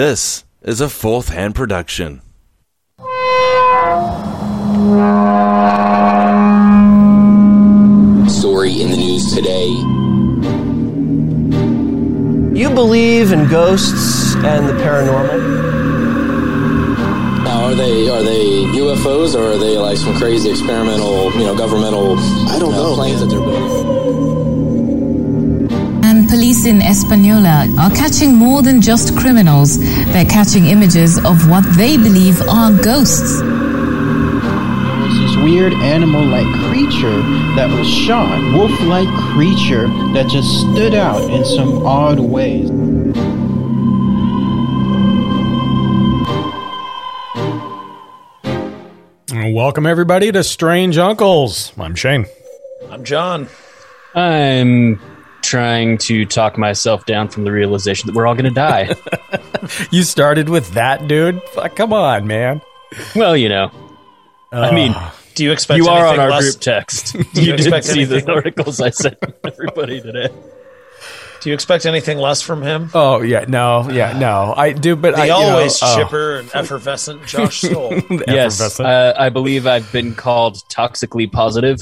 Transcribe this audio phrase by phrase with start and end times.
[0.00, 2.22] This is a fourth hand production.
[8.30, 9.68] Story in the news today.
[12.58, 15.38] You believe in ghosts and the paranormal?
[17.44, 21.54] Now, are they are they UFOs or are they like some crazy experimental, you know,
[21.54, 22.18] governmental?
[22.48, 23.99] I don't know planes that they're building.
[26.40, 29.78] And police in Española are catching more than just criminals.
[29.78, 33.40] They're catching images of what they believe are ghosts.
[33.40, 33.50] There
[35.02, 37.20] was this weird animal like creature
[37.56, 42.70] that was shot, wolf like creature that just stood out in some odd ways.
[49.52, 51.74] Welcome, everybody, to Strange Uncles.
[51.78, 52.24] I'm Shane.
[52.90, 53.46] I'm John.
[54.14, 54.98] I'm
[55.50, 58.94] trying to talk myself down from the realization that we're all going to die.
[59.90, 61.42] You started with that, dude?
[61.54, 62.62] Fuck, come on, man.
[63.14, 63.70] well, you know,
[64.50, 64.94] I mean,
[65.34, 67.14] Do you expect you are on our less- group text.
[67.14, 70.28] you you did expect see the articles I sent everybody today.
[71.42, 72.90] Do you expect anything less from him?
[72.94, 74.54] Oh, yeah, no, yeah, no.
[74.56, 77.92] I do, but The I you know, always oh, chipper and effervescent Josh Stoll.
[78.26, 78.88] Yes, effervescent.
[78.88, 81.80] uh, I believe I've been called toxically positive.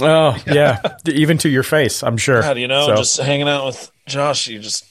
[0.00, 0.80] Oh, yeah.
[1.06, 2.42] Even to your face, I'm sure.
[2.42, 2.86] How do you know?
[2.86, 4.84] So- Just hanging out with Josh, you just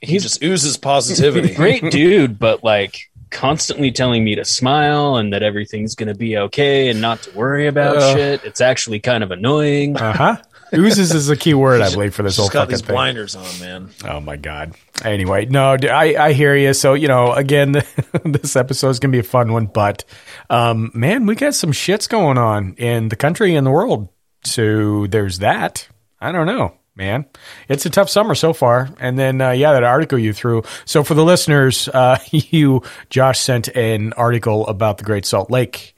[0.00, 1.54] he just oozes positivity.
[1.56, 6.36] Great dude, but like constantly telling me to smile and that everything's going to be
[6.38, 8.14] okay and not to worry about Uh.
[8.14, 8.44] shit.
[8.44, 9.96] It's actually kind of annoying.
[9.96, 10.36] Uh huh.
[10.72, 12.94] Oozes is a key word, I believe, for this whole Just got fucking these thing.
[12.94, 13.90] blinders on, man.
[14.04, 14.74] Oh my god.
[15.04, 16.72] Anyway, no, I I hear you.
[16.74, 17.72] So you know, again,
[18.24, 19.66] this episode is gonna be a fun one.
[19.66, 20.04] But
[20.50, 24.08] um, man, we got some shits going on in the country and the world.
[24.44, 25.88] So there's that.
[26.20, 27.26] I don't know, man.
[27.68, 28.88] It's a tough summer so far.
[28.98, 30.62] And then uh, yeah, that article you threw.
[30.84, 35.94] So for the listeners, uh, you Josh sent an article about the Great Salt Lake.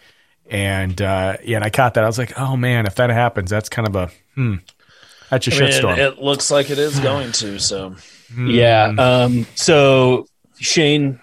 [0.48, 2.04] And uh, yeah, and I caught that.
[2.04, 4.54] I was like, "Oh man, if that happens, that's kind of a hmm,
[5.28, 7.58] that's a I mean, shitstorm." it looks like it is going to.
[7.58, 7.96] So
[8.36, 8.84] Yeah.
[8.96, 10.26] Um, so
[10.60, 11.20] Shane,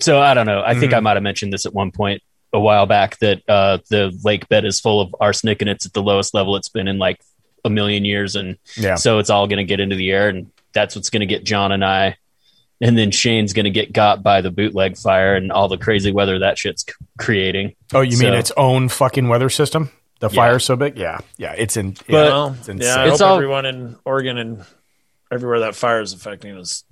[0.00, 0.62] so I don't know.
[0.64, 2.22] I think I might have mentioned this at one point
[2.52, 5.92] a while back that uh, the lake bed is full of arsenic and it's at
[5.92, 7.20] the lowest level it's been in like
[7.64, 8.94] a million years, and Yeah.
[8.94, 11.44] so it's all going to get into the air, and that's what's going to get
[11.44, 12.16] John and I.
[12.80, 16.12] And then Shane's going to get got by the bootleg fire and all the crazy
[16.12, 17.74] weather that shit's c- creating.
[17.92, 19.90] Oh, you mean its own fucking weather system?
[20.20, 20.96] The fire's so big?
[20.96, 21.18] Yeah.
[21.38, 21.54] Yeah.
[21.58, 21.90] It's in.
[21.92, 22.86] But- yeah, well, it's insane.
[22.88, 24.64] yeah, I It's hope all- everyone in Oregon and
[25.32, 26.84] everywhere that fire is affecting is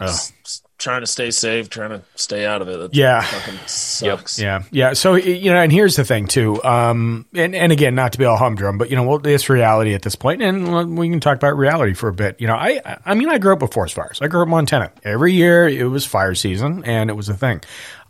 [0.00, 0.06] Oh.
[0.06, 2.78] s- s- trying to stay safe, trying to stay out of it.
[2.78, 3.20] That Yeah.
[3.22, 4.38] fucking sucks.
[4.38, 4.92] Yeah, yeah.
[4.92, 6.62] So you know, and here's the thing too.
[6.62, 9.94] Um, and and again, not to be all humdrum, but you know, well, it's reality
[9.94, 12.40] at this point, and we can talk about reality for a bit.
[12.40, 14.20] You know, I I mean, I grew up with forest fires.
[14.22, 14.92] I grew up in Montana.
[15.04, 17.60] Every year it was fire season, and it was a thing.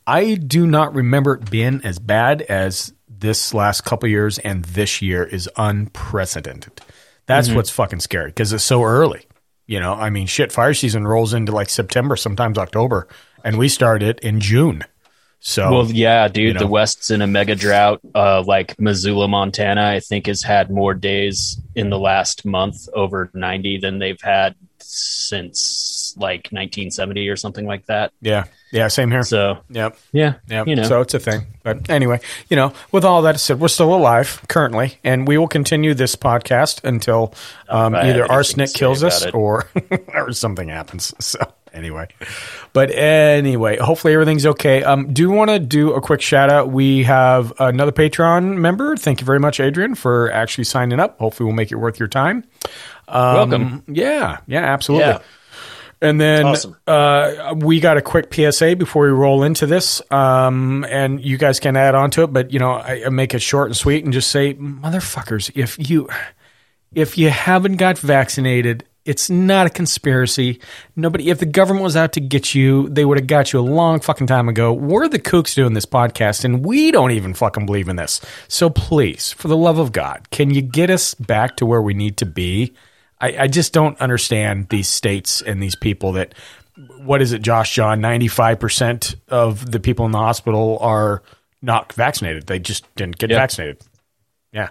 [0.07, 5.03] I do not remember it being as bad as this last couple years, and this
[5.03, 6.81] year is unprecedented.
[7.27, 9.27] That's what's fucking scary because it's so early.
[9.69, 13.07] You know, I mean, shit, fire season rolls into like September, sometimes October,
[13.45, 14.83] and we start it in June.
[15.41, 16.61] So Well, yeah, dude, you know.
[16.61, 18.01] the West's in a mega drought.
[18.15, 23.31] Uh, like Missoula, Montana, I think has had more days in the last month over
[23.35, 28.13] 90 than they've had since like 1970 or something like that.
[28.23, 28.45] Yeah.
[28.71, 28.89] Yeah.
[28.89, 29.23] Same here.
[29.23, 29.97] So, yep.
[30.13, 30.67] yeah, Yep.
[30.67, 31.47] you know, So it's a thing.
[31.63, 35.49] But anyway, you know, with all that said, we're still alive currently, and we will
[35.49, 37.35] continue this podcast until
[37.69, 39.35] um, either arsenic kills us it.
[39.35, 39.69] or
[40.15, 41.13] or something happens.
[41.19, 41.39] So
[41.75, 42.09] anyway,
[42.73, 44.83] but anyway, hopefully everything's okay.
[44.83, 46.71] Um, do want to do a quick shout out.
[46.71, 48.97] We have another Patreon member.
[48.97, 51.19] Thank you very much, Adrian, for actually signing up.
[51.19, 52.45] Hopefully, we'll make it worth your time.
[53.09, 53.85] Um, welcome.
[53.89, 54.39] Yeah.
[54.47, 54.65] Yeah.
[54.65, 55.07] Absolutely.
[55.09, 55.19] Yeah.
[56.01, 56.77] And then Awesome.
[56.87, 61.59] uh, we got a quick PSA before we roll into this, um, and you guys
[61.59, 62.33] can add on to it.
[62.33, 65.91] But you know, I, I make it short and sweet, and just say, motherfuckers, if
[65.91, 66.09] you
[66.95, 70.61] if you haven't got vaccinated, it's not a conspiracy.
[70.95, 73.63] Nobody, if the government was out to get you, they would have got you a
[73.63, 74.73] long fucking time ago.
[74.73, 78.21] We're the kooks doing this podcast, and we don't even fucking believe in this.
[78.49, 81.95] So please, for the love of God, can you get us back to where we
[81.95, 82.73] need to be?
[83.21, 86.35] I, I just don't understand these states and these people that.
[86.99, 87.75] What is it, Josh?
[87.75, 88.01] John?
[88.01, 91.25] Ninety five percent of the people in the hospital are
[91.61, 92.47] not vaccinated.
[92.47, 93.39] They just didn't get Yeah.
[93.39, 93.83] vaccinated.
[94.53, 94.69] Yeah.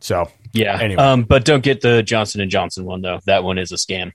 [0.00, 0.78] So yeah.
[0.78, 1.02] Anyway.
[1.02, 3.20] Um, but don't get the Johnson and Johnson one though.
[3.24, 4.12] That one is a scam.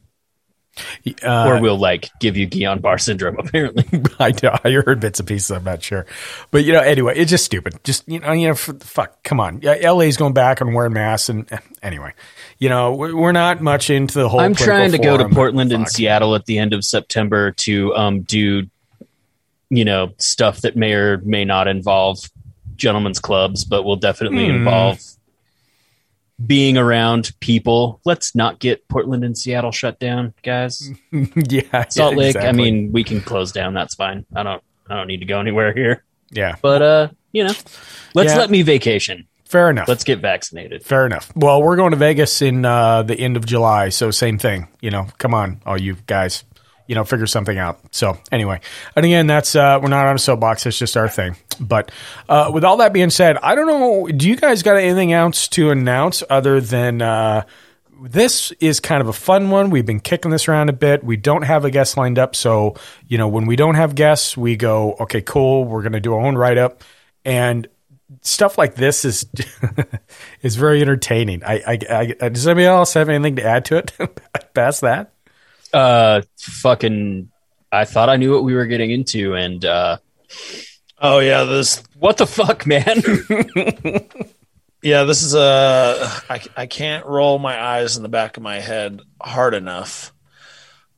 [1.24, 3.38] Uh, or we'll like give you Guillain Barre syndrome.
[3.40, 3.86] Apparently,
[4.20, 4.34] I.
[4.64, 5.52] I heard bits and pieces.
[5.52, 6.06] I'm not sure,
[6.52, 7.84] but you know, anyway, it's just stupid.
[7.84, 9.22] Just you know, you know, fuck.
[9.24, 12.14] Come on, LA's going back and wearing masks, and eh, anyway,
[12.58, 14.40] you know, we- we're not much into the whole.
[14.40, 15.88] I'm trying to go to Portland and.
[15.90, 18.68] Seattle at the end of September to um, do,
[19.70, 22.20] you know, stuff that may or may not involve
[22.76, 24.56] gentlemen's clubs, but will definitely Hmm.
[24.56, 25.00] involve
[26.46, 28.00] being around people.
[28.06, 30.90] Let's not get Portland and Seattle shut down, guys.
[31.36, 32.36] yeah, Salt Lake.
[32.38, 33.74] I mean, we can close down.
[33.74, 34.26] That's fine.
[34.36, 34.64] I don't.
[34.90, 36.04] I don't need to go anywhere here.
[36.32, 37.54] yeah, But uh, you know,
[38.16, 38.38] let's Yeah.
[38.40, 39.28] let me vacation.
[39.46, 39.88] fair enough.
[39.88, 40.84] Let's get vaccinated.
[40.84, 41.32] Fair enough.
[41.36, 44.68] Well, we're going to Vegas in uh, the end of July, so same thing.
[44.82, 46.44] You know, come on, all you guys.
[46.88, 47.80] You know, figure something out.
[47.92, 48.62] So anyway,
[48.96, 50.66] and again, that's uh, we're not on a soapbox.
[50.66, 51.36] It's just our thing.
[51.60, 51.92] But
[52.28, 54.08] uh, with all that being said, I don't know.
[54.08, 57.44] Do you guys got anything else to announce other than uh,
[58.02, 59.70] this is kind of a fun one?
[59.70, 61.04] We've been kicking this around a bit.
[61.04, 62.76] We don't have a guest lined up, so
[63.08, 65.66] you know when we don't have guests, we go, okay, cool.
[65.66, 66.84] We're going to do our own write up,
[67.26, 67.68] and
[68.22, 69.26] stuff like this is
[70.42, 71.44] is very entertaining.
[71.44, 71.56] I,
[71.90, 73.94] I, I does anybody else have anything to add to it
[74.54, 75.14] past that?
[75.74, 77.30] Uh, fucking.
[77.72, 79.98] I thought I knew what we were getting into, and uh,
[81.02, 83.02] Oh yeah, this what the fuck, man?
[84.82, 88.60] yeah this is a I, I can't roll my eyes in the back of my
[88.60, 90.14] head hard enough.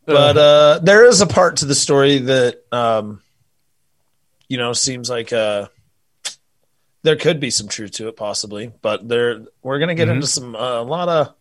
[0.05, 3.21] But uh, there is a part to the story that um,
[4.47, 5.67] you know seems like uh,
[7.03, 8.71] there could be some truth to it, possibly.
[8.81, 11.33] But there, we're gonna get into some uh, a lot of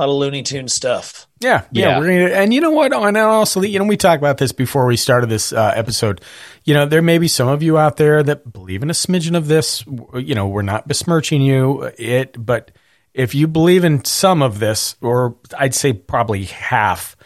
[0.00, 1.28] a lot of Looney Tune stuff.
[1.40, 1.98] Yeah, yeah, Yeah.
[1.98, 2.92] we're gonna, and you know what?
[2.92, 6.20] And also, you know, we talked about this before we started this uh, episode.
[6.64, 9.36] You know, there may be some of you out there that believe in a smidgen
[9.36, 9.84] of this.
[10.14, 12.70] You know, we're not besmirching you, it, but
[13.12, 17.16] if you believe in some of this, or I'd say probably half,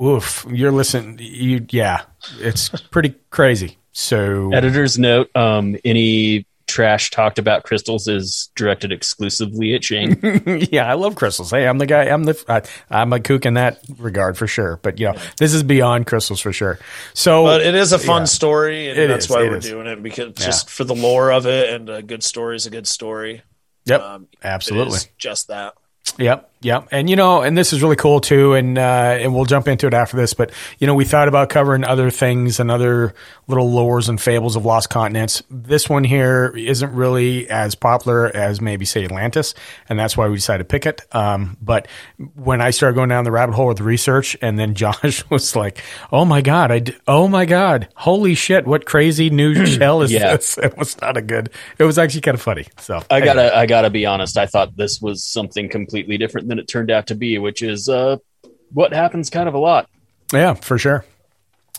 [0.00, 1.18] oof, you're listening.
[1.20, 2.02] You, yeah,
[2.38, 3.78] it's pretty crazy.
[3.92, 10.18] So, Editor's note: um, Any trash talked about crystals is directed exclusively at Shane.
[10.70, 11.50] yeah, I love crystals.
[11.50, 12.04] Hey, I'm the guy.
[12.04, 14.78] I'm the I, I'm a kook in that regard for sure.
[14.82, 16.78] But you know, this is beyond crystals for sure.
[17.14, 18.24] So, But it is a fun Yeah.
[18.26, 19.64] story, and It that's is, why we're is.
[19.64, 22.70] doing it because just for the lore of it, and a good story is a
[22.70, 23.42] good story.
[23.84, 24.96] yep, Um, absolutely.
[24.96, 25.74] is just that.
[26.18, 26.88] Yep, yep.
[26.90, 28.54] And you know, and this is really cool too.
[28.54, 28.80] And uh,
[29.20, 30.34] and we'll jump into it after this.
[30.34, 33.14] But you know, we thought about covering other things and other
[33.46, 35.42] little lores and fables of lost continents.
[35.50, 39.54] This one here isn't really as popular as maybe say Atlantis,
[39.88, 41.02] and that's why we decided to pick it.
[41.14, 41.88] Um, but
[42.34, 45.82] when I started going down the rabbit hole with research, and then Josh was like,
[46.12, 50.12] "Oh my god, I d- oh my god, holy shit, what crazy new shell is
[50.12, 50.36] Yeah.
[50.36, 51.50] this?" It was not a good.
[51.78, 52.66] It was actually kind of funny.
[52.78, 53.26] So I anyway.
[53.34, 54.38] gotta, I gotta be honest.
[54.38, 57.88] I thought this was something completely different than it turned out to be, which is
[57.88, 58.18] uh,
[58.72, 59.88] what happens kind of a lot.
[60.32, 61.04] Yeah, for sure.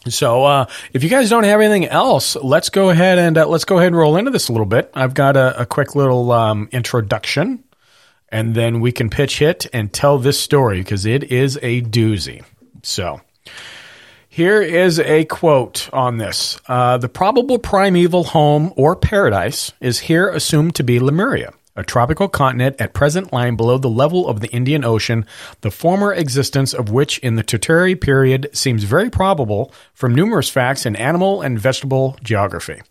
[0.09, 3.65] So, uh, if you guys don't have anything else, let's go ahead and uh, let's
[3.65, 4.89] go ahead and roll into this a little bit.
[4.95, 7.63] I've got a, a quick little um, introduction,
[8.29, 12.43] and then we can pitch hit and tell this story because it is a doozy.
[12.81, 13.21] So,
[14.27, 20.29] here is a quote on this: uh, "The probable primeval home or paradise is here
[20.29, 24.49] assumed to be Lemuria." A tropical continent at present lying below the level of the
[24.49, 25.25] Indian Ocean,
[25.61, 30.85] the former existence of which in the Tertiary period seems very probable from numerous facts
[30.85, 32.81] in animal and vegetable geography.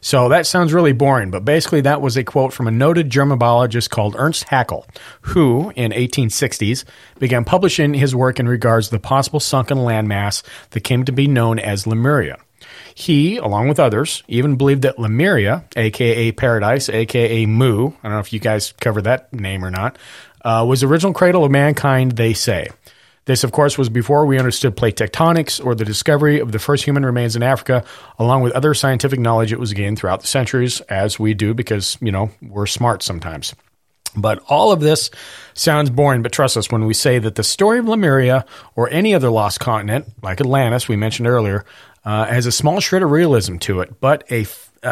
[0.00, 3.38] So that sounds really boring, but basically that was a quote from a noted German
[3.38, 4.86] biologist called Ernst Haeckel,
[5.22, 6.84] who in 1860s
[7.18, 11.28] began publishing his work in regards to the possible sunken landmass that came to be
[11.28, 12.38] known as Lemuria.
[12.94, 18.18] He, along with others, even believed that Lemuria, aka Paradise, aka Mu, I don't know
[18.18, 19.98] if you guys covered that name or not,
[20.44, 22.68] uh, was the original cradle of mankind, they say.
[23.24, 26.84] This, of course, was before we understood plate tectonics or the discovery of the first
[26.84, 27.84] human remains in Africa,
[28.18, 31.96] along with other scientific knowledge it was gained throughout the centuries, as we do because,
[32.00, 33.54] you know, we're smart sometimes.
[34.16, 35.10] But all of this
[35.54, 38.44] sounds boring, but trust us when we say that the story of Lemuria
[38.74, 41.64] or any other lost continent, like Atlantis, we mentioned earlier,
[42.04, 44.46] uh, has a small shred of realism to it, but a,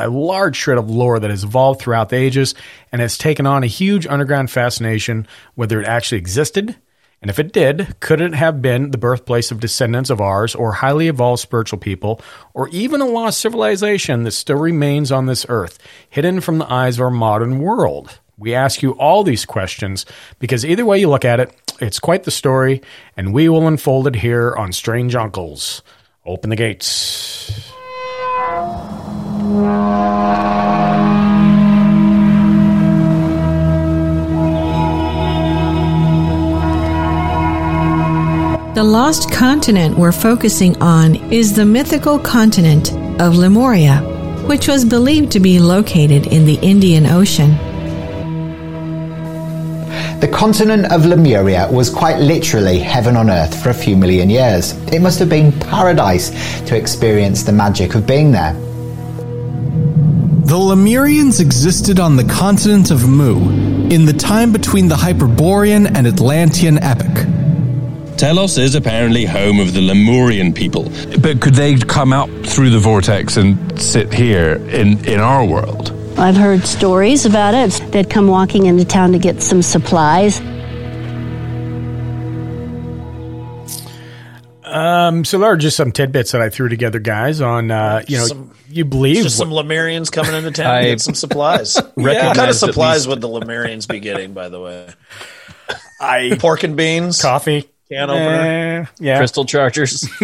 [0.08, 2.54] large shred of lore that has evolved throughout the ages
[2.92, 5.26] and has taken on a huge underground fascination,
[5.56, 6.76] whether it actually existed.
[7.22, 10.72] And if it did, could it have been the birthplace of descendants of ours or
[10.72, 12.20] highly evolved spiritual people,
[12.54, 16.96] or even a lost civilization that still remains on this earth, hidden from the eyes
[16.96, 18.20] of our modern world?
[18.38, 20.06] We ask you all these questions
[20.38, 22.80] because either way you look at it, it's quite the story,
[23.16, 25.82] and we will unfold it here on Strange Uncles.
[26.30, 27.50] Open the gates.
[38.76, 43.98] The lost continent we're focusing on is the mythical continent of Lemuria,
[44.46, 47.69] which was believed to be located in the Indian Ocean.
[50.20, 54.72] The continent of Lemuria was quite literally heaven on earth for a few million years.
[54.92, 56.28] It must have been paradise
[56.66, 58.52] to experience the magic of being there.
[60.44, 66.06] The Lemurians existed on the continent of Mu in the time between the Hyperborean and
[66.06, 67.26] Atlantean epoch.
[68.18, 70.92] Telos is apparently home of the Lemurian people.
[71.22, 75.96] But could they come out through the vortex and sit here in, in our world?
[76.20, 77.70] I've heard stories about it.
[77.92, 80.38] They'd come walking into town to get some supplies.
[84.64, 87.40] Um, so there are just some tidbits that I threw together, guys.
[87.40, 90.82] On uh, you know, Some- you believe Just some what- Lemurians coming into town I
[90.82, 91.76] to get some supplies.
[91.96, 94.88] yeah, what kind of supplies would the Lemurians be getting, by the way?
[96.00, 98.22] I Pork and beans, coffee, can opener.
[98.22, 99.18] Eh, yeah.
[99.18, 100.08] Crystal chargers.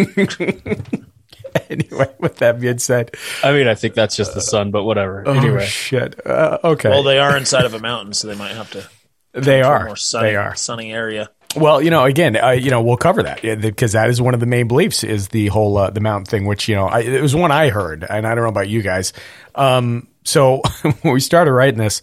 [1.71, 5.23] anyway, with that being said, I mean, I think that's just the sun, but whatever.
[5.27, 6.25] oh anyway, shit.
[6.27, 8.89] Uh, okay, Well, they are inside of a mountain, so they might have to.
[9.33, 9.85] they to a are.
[9.87, 10.55] more sunny, They are.
[10.55, 11.31] sunny area.
[11.55, 14.41] Well, you know, again, uh, you know, we'll cover that because that is one of
[14.41, 17.23] the main beliefs is the whole uh, the mountain thing, which you know, I, it
[17.23, 19.13] was one I heard, and I don't know about you guys.
[19.55, 20.61] Um, so
[21.03, 22.03] when we started writing this,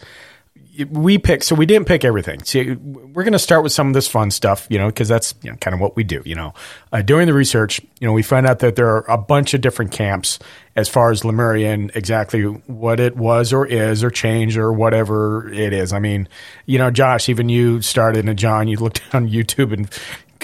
[0.90, 1.44] we picked.
[1.44, 2.44] So we didn't pick everything.
[2.44, 5.36] See, we're going to start with some of this fun stuff, you know, because that's
[5.44, 6.22] you know, kind of what we do.
[6.26, 6.54] You know,
[6.92, 9.62] uh, during the research, you know, we found out that there are a bunch of
[9.62, 10.40] different camps
[10.76, 15.74] as far as Lemurian, exactly what it was or is or changed or whatever it
[15.74, 15.94] is.
[15.94, 16.28] I mean,
[16.66, 19.90] you know, Josh, even you started, and John, you looked on YouTube and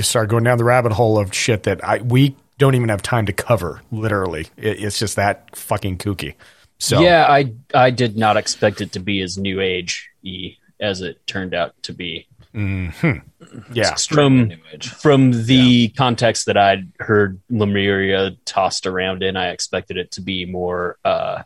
[0.03, 3.25] started going down the rabbit hole of shit that I we don't even have time
[3.25, 3.81] to cover.
[3.91, 6.36] Literally, it, it's just that fucking kooky.
[6.79, 11.01] So yeah, I I did not expect it to be as new age y as
[11.01, 12.27] it turned out to be.
[12.55, 13.74] Mm-hmm.
[13.74, 20.12] yeah, From from the context that I'd heard Lemuria tossed around in, I expected it
[20.12, 21.43] to be more uh,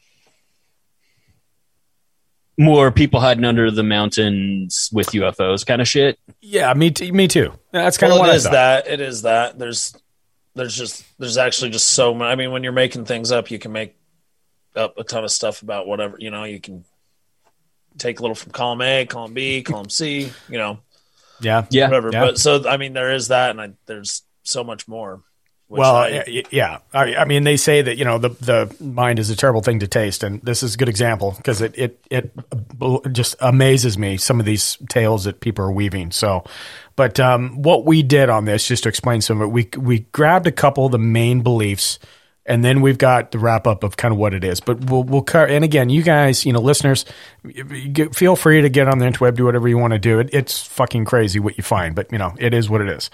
[2.57, 6.19] more people hiding under the mountains with UFOs kind of shit.
[6.41, 7.51] yeah, me t- me too.
[7.71, 8.51] That's kind well, of what it I is thought.
[8.51, 8.87] that.
[8.87, 9.57] It is that.
[9.57, 9.95] There's,
[10.55, 12.27] there's just, there's actually just so much.
[12.31, 13.95] I mean, when you're making things up, you can make
[14.75, 16.17] up a ton of stuff about whatever.
[16.19, 16.83] You know, you can
[17.97, 20.31] take a little from column A, column B, column C.
[20.49, 20.79] You know,
[21.39, 22.09] Yeah, Yeah, whatever.
[22.11, 22.21] yeah.
[22.25, 25.21] But so, I mean, there is that, and I, there's so much more.
[25.69, 26.77] Well, I- y- y- yeah.
[26.93, 29.79] I, I mean, they say that you know the the mind is a terrible thing
[29.79, 32.31] to taste, and this is a good example because it it it
[33.11, 36.11] just amazes me some of these tales that people are weaving.
[36.11, 36.43] So,
[36.95, 39.99] but um, what we did on this, just to explain some of it, we we
[40.11, 41.97] grabbed a couple of the main beliefs.
[42.45, 45.03] And then we've got the wrap up of kind of what it is, but we'll
[45.03, 45.47] we'll cover.
[45.47, 47.05] And again, you guys, you know, listeners,
[48.11, 50.19] feel free to get on the interweb, do whatever you want to do.
[50.19, 53.09] It, it's fucking crazy what you find, but you know, it is what it is.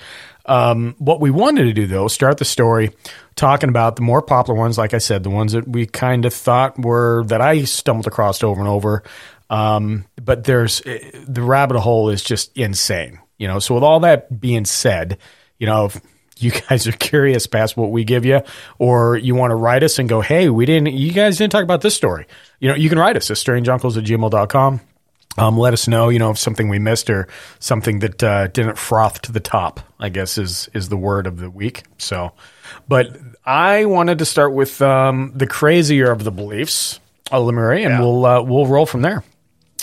[0.47, 2.91] Um, what we wanted to do though, start the story
[3.35, 6.33] talking about the more popular ones, like I said, the ones that we kind of
[6.33, 9.03] thought were that I stumbled across over and over.
[9.49, 13.59] Um, but there's eh, the rabbit hole is just insane, you know.
[13.59, 15.17] So with all that being said,
[15.57, 16.01] you know, if
[16.41, 18.41] you guys are curious past what we give you,
[18.77, 21.63] or you want to write us and go, hey, we didn't, you guys didn't talk
[21.63, 22.25] about this story.
[22.59, 24.81] You know, you can write us at strangeuncles at gmail.com.
[25.37, 27.27] Um, let us know, you know, if something we missed or
[27.59, 29.79] something that uh, didn't froth to the top.
[29.99, 31.83] I guess is is the word of the week.
[31.97, 32.31] So,
[32.87, 36.99] but I wanted to start with um, the crazier of the beliefs,
[37.31, 39.23] of Lemuria, and we'll uh, we'll roll from there.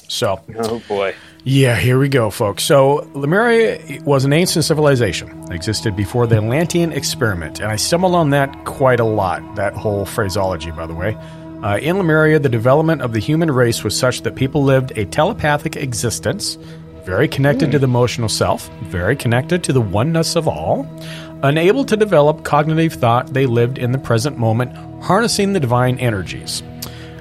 [0.08, 1.14] So, Oh boy.
[1.48, 2.64] Yeah, here we go, folks.
[2.64, 8.30] So, Lemuria was an ancient civilization existed before the Atlantean experiment, and I stumbled on
[8.30, 11.16] that quite a lot, that whole phraseology, by the way.
[11.62, 15.04] Uh, in Lemuria, the development of the human race was such that people lived a
[15.04, 16.58] telepathic existence,
[17.04, 20.84] very connected to the emotional self, very connected to the oneness of all.
[21.44, 26.64] Unable to develop cognitive thought, they lived in the present moment, harnessing the divine energies.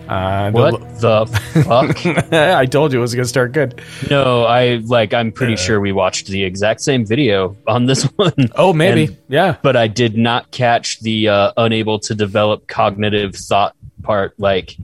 [0.07, 1.25] Uh, the- What the
[1.63, 2.33] fuck?
[2.33, 3.81] I told you it was going to start good.
[4.09, 5.13] No, I like.
[5.13, 8.33] I'm pretty sure we watched the exact same video on this one.
[8.55, 9.05] Oh, maybe.
[9.05, 9.57] And- yeah.
[9.61, 14.33] but I did not catch the uh, unable to develop cognitive thought part.
[14.39, 14.75] Like,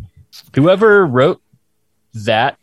[0.56, 1.42] whoever wrote
[2.14, 2.58] that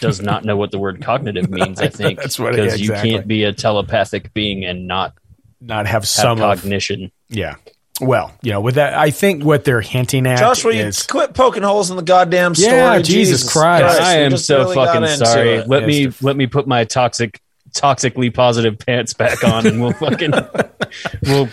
[0.00, 1.80] does not know what the word cognitive means.
[1.80, 3.10] I think That's what it- because exactly.
[3.10, 5.14] you can't be a telepathic being and not
[5.60, 7.10] Not have have some of, cognition.
[7.28, 7.56] yeah.
[8.00, 11.34] Well, you know, with that, I think what they're hinting at Josh, will you quit
[11.34, 12.76] poking holes in the goddamn story?
[12.76, 14.00] Yeah, Jesus Christ.
[14.00, 15.50] I am so really fucking sorry.
[15.54, 15.68] it.
[15.68, 17.40] Let me Yes, let me put my toxic
[17.72, 20.32] toxically positive pants back on and we'll fucking
[21.22, 21.48] we'll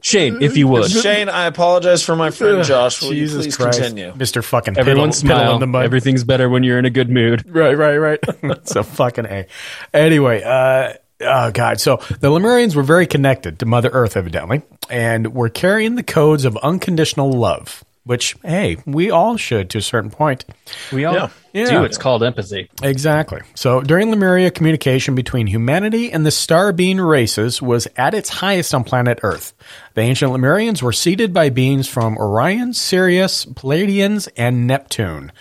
[0.00, 0.90] Shane, if you would.
[0.90, 3.02] Shane, I apologize for my friend Josh.
[3.02, 4.12] Will Jesus you please Christ, continue?
[4.12, 4.42] Mr.
[4.42, 5.54] Fucking Everyone piddle, piddle smile.
[5.54, 5.84] in the mud.
[5.84, 7.44] Everything's better when you're in a good mood.
[7.48, 8.20] Right, right, right.
[8.68, 9.46] so fucking a.
[9.92, 11.80] Anyway, uh, Oh God!
[11.80, 16.44] So the Lemurians were very connected to Mother Earth, evidently, and were carrying the codes
[16.44, 17.84] of unconditional love.
[18.06, 20.44] Which, hey, we all should to a certain point.
[20.92, 21.30] We all Yeah.
[21.54, 21.84] do.
[21.84, 22.68] It's called empathy.
[22.82, 23.40] Exactly.
[23.54, 28.74] So during Lemuria, communication between humanity and the star being races was at its highest
[28.74, 29.54] on planet Earth.
[29.94, 35.32] The ancient Lemurians were seeded by beings from Orion, Sirius, Pleiadians, and Neptune.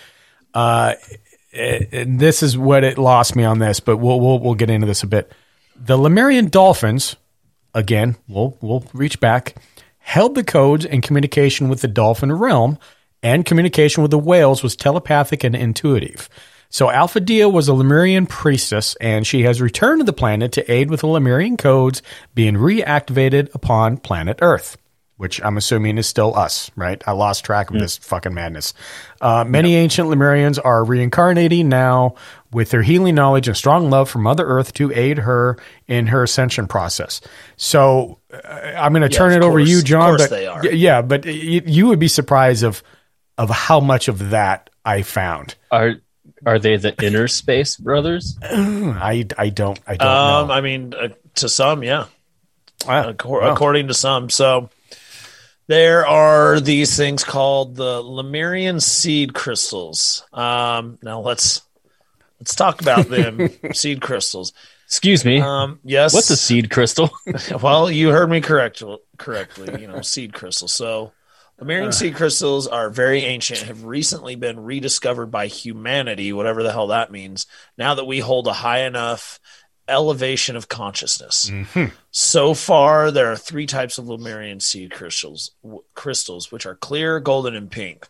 [0.54, 0.94] Uh,
[1.54, 4.88] and this is what it lost me on this, but we'll we'll, we'll get into
[4.88, 5.30] this a bit.
[5.86, 7.18] The Lemurian dolphins,
[7.74, 9.58] again, we'll we'll reach back,
[9.98, 12.80] held the codes and communication with the dolphin realm,
[13.22, 16.30] and communication with the whales was telepathic and intuitive.
[16.70, 20.90] So Alphedia was a Lemurian priestess, and she has returned to the planet to aid
[20.90, 22.02] with the Lemurian codes
[22.34, 24.78] being reactivated upon planet Earth,
[25.18, 27.04] which I'm assuming is still us, right?
[27.06, 28.74] I lost track of this fucking madness.
[29.20, 32.16] Uh, many ancient Lemurians are reincarnating now
[32.54, 35.58] with their healing knowledge and strong love for Mother Earth to aid her
[35.88, 37.22] in her ascension process.
[37.58, 39.82] So uh, I'm going to Yeah, turn of it over to you, course.
[39.82, 40.10] Of John.
[40.10, 40.62] course but they are.
[40.64, 42.84] y- yeah, but you, you would be surprised of
[43.38, 45.56] of how much of that I found.
[45.72, 45.96] Are
[46.46, 48.38] are they the inner space brothers?
[48.44, 50.54] I, I don't I don't Um, know.
[50.54, 52.06] I mean, uh, to some, yeah.
[52.82, 53.54] Accor- wow.
[53.54, 54.70] According to some, so
[55.68, 60.26] there are these things called the Lemurian seed crystals.
[60.34, 61.62] Um, now let's
[62.44, 64.52] let's talk about them seed crystals.
[64.86, 65.40] Excuse me.
[65.40, 66.14] Um, yes.
[66.14, 67.10] What's a seed crystal?
[67.62, 68.84] well, you heard me correct
[69.18, 69.82] correctly.
[69.82, 70.74] You know, seed crystals.
[70.74, 71.14] So,
[71.58, 73.62] Lemurian seed crystals are very ancient.
[73.62, 77.48] Have recently been rediscovered by humanity, whatever the hell that means.
[77.78, 79.40] Now that we hold a high enough
[79.88, 81.50] elevation of consciousness.
[82.12, 87.22] So far, there are three types of Lemurian seed crystals, w- crystals, which are clear,
[87.22, 88.06] golden, and pink.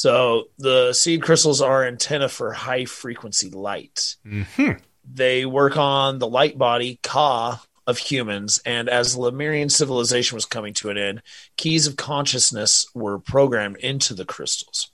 [0.00, 4.16] So the seed crystals are antenna for high frequency light.
[4.24, 4.82] Mm-hmm.
[5.04, 10.72] They work on the light body Ka of humans, and as Lemurian civilization was coming
[10.72, 11.22] to an end,
[11.58, 14.90] keys of consciousness were programmed into the crystals.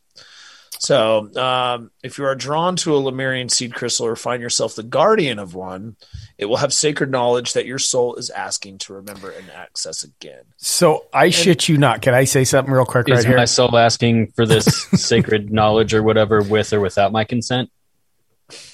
[0.79, 4.83] So, um, if you are drawn to a Lemurian seed crystal or find yourself the
[4.83, 5.97] guardian of one,
[6.39, 10.43] it will have sacred knowledge that your soul is asking to remember and access again.
[10.59, 12.03] So I shit you not.
[12.03, 13.37] Can I say something real quick Is right here?
[13.37, 17.71] my soul asking for this sacred knowledge or whatever with or without my consent?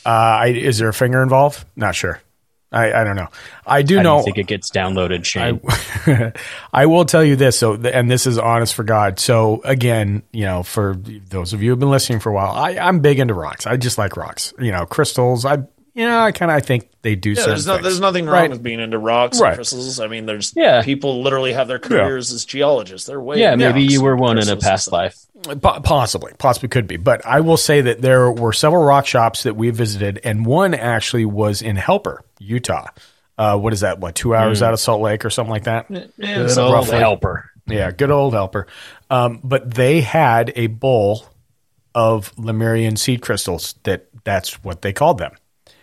[0.04, 1.64] Uh, I, is there a finger involved?
[1.76, 2.20] Not sure.
[2.72, 3.28] I, I don't know.
[3.66, 4.18] I do How know.
[4.18, 5.60] you think it gets downloaded, Shane?
[6.06, 6.32] I,
[6.72, 7.58] I will tell you this.
[7.58, 9.18] So, and this is honest for God.
[9.20, 12.70] So, again, you know, for those of you who've been listening for a while, I,
[12.78, 13.66] I'm big into rocks.
[13.66, 14.54] I just like rocks.
[14.58, 15.44] You know, crystals.
[15.44, 15.58] I,
[15.94, 17.32] you know, I kind of I think they do.
[17.32, 18.50] Yeah, there's, no, there's nothing wrong Right.
[18.50, 19.48] with being into rocks Right.
[19.50, 20.00] and crystals.
[20.00, 20.80] I mean, there's Yeah.
[20.82, 23.06] people literally have their careers as geologists.
[23.06, 25.18] They're way yeah, maybe you were one in a past life.
[25.44, 26.96] Po- Possibly, possibly could be.
[26.96, 30.72] But I will say that there were several rock shops that we visited, and one
[30.72, 32.86] actually was in Helper, Utah.
[33.38, 33.98] Uh, what is that?
[33.98, 34.66] What two hours Mm.
[34.66, 35.86] out of Salt Lake or something like that?
[35.90, 36.06] Yeah,
[36.46, 36.98] Good old roughly.
[36.98, 37.50] helper.
[37.66, 38.66] Yeah, good old Helper.
[39.08, 41.24] Um, but they had a bowl
[41.94, 43.74] of Lemurian seed crystals.
[43.84, 45.32] That that's what they called them.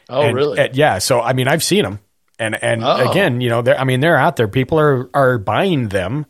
[0.10, 0.60] Oh, And- really?
[0.60, 0.98] and- yeah.
[1.00, 2.00] So I mean, I've seen them,
[2.38, 3.10] and and Oh.
[3.10, 4.48] again, you know, they're, I mean, they're out there.
[4.48, 6.26] People are are buying them.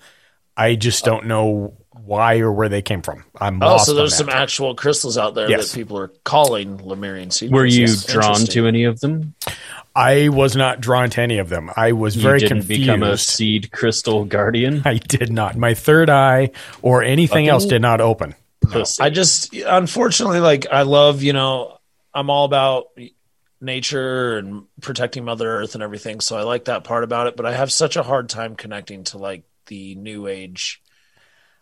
[0.56, 3.24] I just don't know why or where they came from.
[3.40, 4.18] I'm Oh, lost so on there's that.
[4.18, 5.72] some actual crystals out there Yes.
[5.72, 9.36] that people are calling Lemurian seed Were you drawn to any of them?
[10.00, 11.70] I was not drawn to any of them.
[11.76, 12.82] I was You very didn't confused.
[12.82, 14.82] become a seed crystal guardian.
[14.86, 15.58] I did not.
[15.58, 18.36] My third eye or anything Fucking else did not open.
[18.62, 19.04] Pussy.
[19.04, 21.78] I just unfortunately like I love, you know,
[22.14, 22.88] I'm all about
[23.62, 27.46] nature and protecting mother earth and everything, so I like that part about it, but
[27.46, 30.82] I have such a hard time connecting to like the new age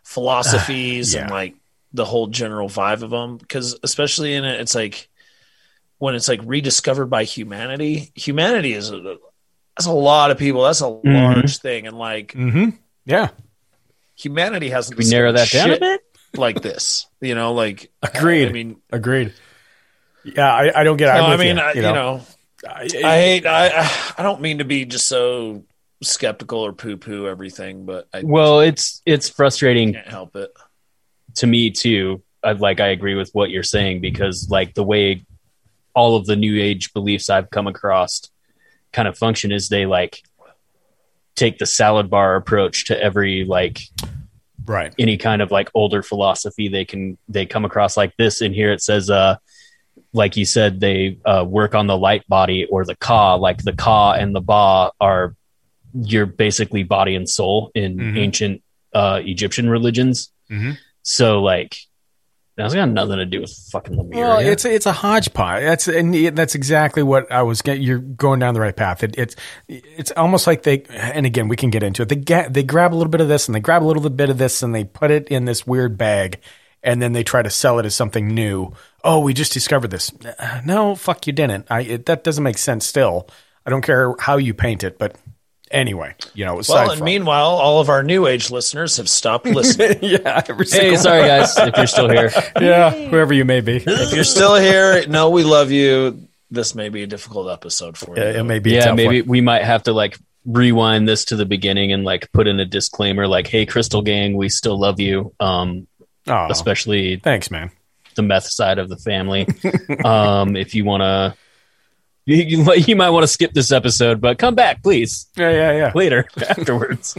[0.04, 1.54] philosophies and like
[1.92, 5.07] the whole general vibe of them because especially in it it's like
[5.98, 9.16] when it's like rediscovered by humanity, humanity is a
[9.76, 10.62] that's a lot of people.
[10.64, 12.70] That's a large thing and like Mm-hmm.
[13.04, 13.28] Yeah.
[14.16, 16.00] humanity hasn't we narrow that down a bit?
[16.34, 17.06] like this.
[17.20, 18.48] You know, like Agreed.
[18.48, 19.32] I mean, Agreed.
[20.24, 21.08] Yeah, I, I don't get.
[21.08, 21.18] it.
[21.18, 21.92] no, I'm I with mean, you, I, you you know.
[21.92, 22.22] know,
[22.68, 23.46] I hate.
[23.46, 25.64] I I don't mean to be just so
[26.02, 30.50] skeptical or poo poo everything, but I Well, it's it's frustrating can't help it.
[31.36, 32.22] to me too.
[32.42, 35.24] I, like I agree with what you're saying because like the way
[35.98, 38.12] all of the new age beliefs I've come across
[38.92, 40.14] kind of function is they like
[41.34, 43.80] take the salad bar approach to every like
[44.64, 48.52] right any kind of like older philosophy they can they come across like this in
[48.52, 49.36] here it says uh
[50.12, 53.72] like you said they uh work on the light body or the ka like the
[53.72, 55.34] ka and the ba are
[55.94, 58.18] you're basically body and soul in Mhm.
[58.18, 58.62] ancient
[58.94, 60.76] uh egyptian religions Mhm.
[61.02, 61.76] so like
[62.58, 64.20] That's got nothing to do with fucking Lemuria.
[64.20, 65.62] Well, it's it's a hodgepodge.
[65.62, 67.62] That's and that's exactly what I was.
[67.62, 69.04] Get, you're going down the right path.
[69.04, 69.36] It, it's
[69.68, 70.82] it's almost like they.
[70.90, 72.08] And again, we can get into it.
[72.08, 74.28] They get they grab a little bit of this and they grab a little bit
[74.28, 76.40] of this and they put it in this weird bag,
[76.82, 78.72] and then they try to sell it as something new.
[79.04, 80.10] Oh, we just discovered this.
[80.40, 81.68] Uh, No, fuck, you didn't.
[81.70, 82.84] I it, that doesn't make sense.
[82.84, 83.28] Still,
[83.64, 85.14] I don't care how you paint it, but
[85.70, 86.58] anyway, you know.
[86.58, 89.98] aside Well, and from- meanwhile, all of our new age listeners have stopped listening.
[90.02, 90.42] yeah.
[90.48, 92.30] every Hey, sorry guys, if you're still here.
[92.60, 93.76] yeah, whoever you may be.
[93.86, 96.28] if you're still here, no, we love you.
[96.50, 98.22] This may be a difficult episode for you.
[98.22, 98.72] it may be.
[98.74, 99.28] a yeah, tough maybe one.
[99.28, 102.64] we might have to like rewind this to the beginning and like put in a
[102.64, 105.86] disclaimer like, "Hey, Crystal Gang, we still love you." Um,
[106.26, 107.70] Oh, especially thanks, man.
[108.14, 109.46] the meth side of the family.
[110.04, 111.34] um, if you want to,
[112.28, 115.28] you, you, you might want to skip this episode, but come back, please.
[115.34, 115.92] Yeah, yeah, yeah.
[115.94, 117.16] Later, afterwards.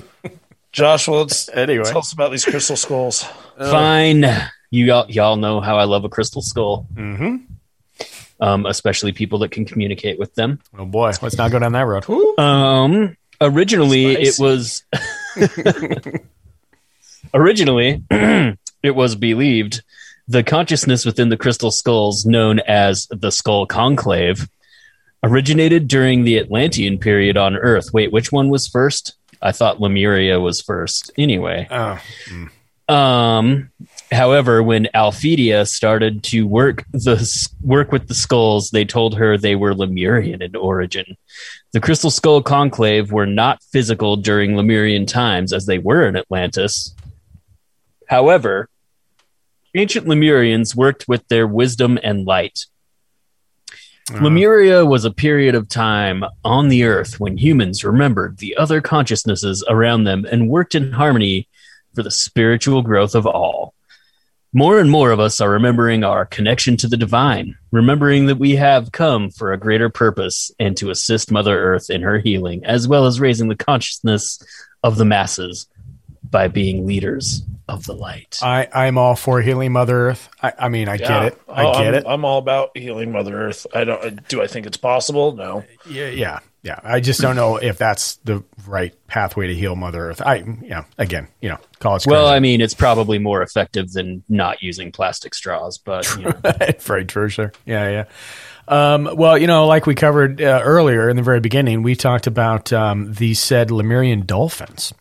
[0.72, 1.84] Joshua, let's anyway.
[1.84, 3.24] tell us about these crystal skulls.
[3.58, 4.24] Fine.
[4.70, 6.86] You all, y'all know how I love a crystal skull.
[6.94, 7.38] Mm-hmm.
[8.40, 10.60] Um, especially people that can communicate with them.
[10.78, 12.06] Oh boy, let's not go down that road.
[12.40, 14.84] Um, originally it was
[17.34, 19.82] originally it was believed
[20.28, 24.48] the consciousness within the crystal skulls known as the skull conclave
[25.24, 27.94] originated during the Atlantean period on Earth.
[27.94, 29.14] Wait, which one was first?
[29.42, 31.12] I thought Lemuria was first.
[31.18, 32.00] Anyway, Oh,
[32.94, 33.70] um,
[34.12, 39.56] however, when Alphedia started to work the work with the skulls, they told her they
[39.56, 41.16] were Lemurian in origin.
[41.72, 46.96] The Crystal Skull Conclave were not physical during Lemurian times as they were in Atlantis.
[48.08, 48.68] However,
[49.76, 52.66] ancient Lemurians worked with their wisdom and light.
[54.10, 54.24] Uh-huh.
[54.24, 59.64] Lemuria was a period of time on the earth when humans remembered the other consciousnesses
[59.70, 61.48] around them and worked in harmony
[61.94, 63.74] for the spiritual growth of all.
[64.52, 68.56] More and more of us are remembering our connection to the divine, remembering that we
[68.56, 72.88] have come for a greater purpose and to assist Mother Earth in her healing, as
[72.88, 74.42] well as raising the consciousness
[74.84, 75.68] of the masses
[76.24, 78.38] by being leaders of the light.
[78.42, 80.30] I, I'm all for healing Mother Earth.
[80.42, 81.42] I, I mean, I get it.
[81.48, 82.04] I Oh, get I'm, it.
[82.08, 83.66] I'm all about healing Mother Earth.
[83.74, 84.28] I don't.
[84.28, 85.34] Do I think it's possible?
[85.34, 85.64] No.
[85.88, 86.80] yeah, yeah, yeah.
[86.84, 90.22] I just don't know if that's the right pathway to heal Mother Earth.
[90.22, 92.36] I, yeah, again, you know, call it Well, crazy.
[92.36, 96.34] I mean, it's probably more effective than not using plastic straws, but you know.
[96.44, 97.54] right, for sure.
[97.66, 98.06] Yeah, yeah.
[98.68, 102.28] Um, well, you know, like we covered uh, earlier in the very beginning, we talked
[102.28, 104.94] about um, the said Lemurian dolphins.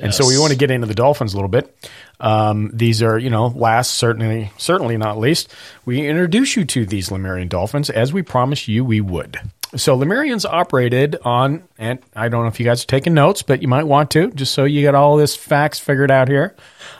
[0.00, 1.74] And so we want to get into the dolphins a little bit.
[2.20, 5.52] Um, these are, you know, last certainly, certainly not least,
[5.84, 9.38] we introduce you to these Lemurian dolphins as we promised you we would.
[9.76, 13.60] So Lemurians operated on, and I don't know if you guys are taking notes, but
[13.60, 16.54] you might want to, just so you get all this facts figured out here.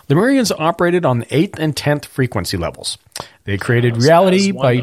[0.08, 2.98] Lemurians operated on the eighth and tenth frequency levels.
[3.44, 4.80] They created reality as by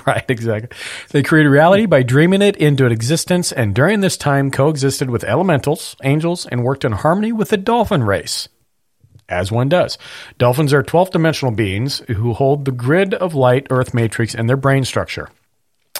[0.06, 0.76] right, exactly.
[1.10, 5.96] They created reality by dreaming it into existence, and during this time coexisted with elementals,
[6.04, 8.48] angels, and worked in harmony with the dolphin race.
[9.28, 9.96] As one does.
[10.38, 14.56] Dolphins are 12 dimensional beings who hold the grid of light Earth matrix in their
[14.56, 15.28] brain structure.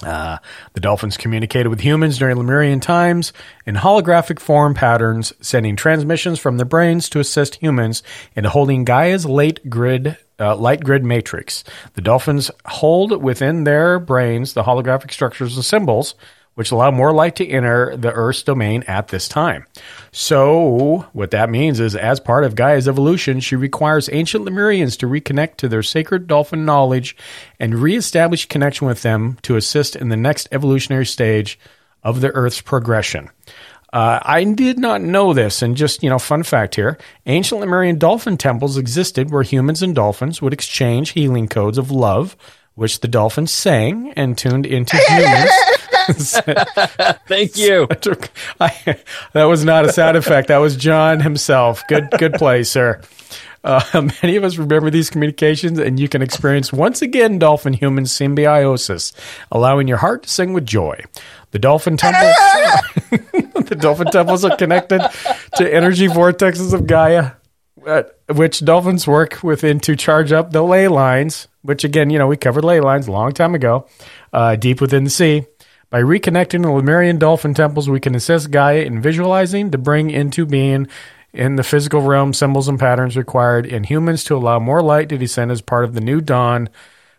[0.03, 0.39] Uh,
[0.73, 3.33] the dolphins communicated with humans during Lemurian times
[3.65, 8.03] in holographic form patterns, sending transmissions from their brains to assist humans
[8.35, 11.63] in holding Gaia's light grid, uh, light grid matrix.
[11.95, 16.17] The dolphins hold within their brains the holographic structures and symbols,
[16.55, 19.67] which allow more light to enter the Earth's domain at this time.
[20.13, 25.07] So, what that means is, as part of Gaia's evolution, she requires ancient Lemurians to
[25.07, 27.17] reconnect to their sacred dolphin knowledge
[27.59, 31.59] and reestablish connection with them to assist in the next evolutionary stage
[32.03, 33.31] of the Earth's progression.
[33.93, 37.97] Uh, I did not know this, and just you know, fun fact here: ancient Lemurian
[37.97, 42.37] dolphin temples existed where humans and dolphins would exchange healing codes of love,
[42.75, 45.51] which the dolphins sang and tuned into humans.
[47.27, 47.87] Thank you.
[48.61, 48.99] I,
[49.33, 50.49] that was not a sound effect.
[50.49, 51.83] That was John himself.
[51.89, 53.01] Good, good play, sir.
[53.65, 53.81] Uh,
[54.23, 59.13] many of us remember these communications, and you can experience once again dolphin human symbiosis,
[59.51, 61.01] allowing your heart to sing with joy.
[61.53, 62.35] The dolphin temples,
[63.69, 65.01] the dolphin temples are connected
[65.57, 67.33] to energy vortexes of Gaia,
[67.87, 71.49] uh, which dolphins work within to charge up the ley lines.
[71.63, 73.87] Which again, you know, we covered ley lines a long time ago,
[74.35, 75.47] uh, deep within the sea.
[75.95, 80.45] By reconnecting the Lemurian dolphin temples, we can assist Gaia in visualizing to bring into
[80.45, 80.89] being
[81.33, 85.19] in the physical realm symbols and patterns required in humans to allow more light to
[85.19, 86.69] descend as part of the new dawn.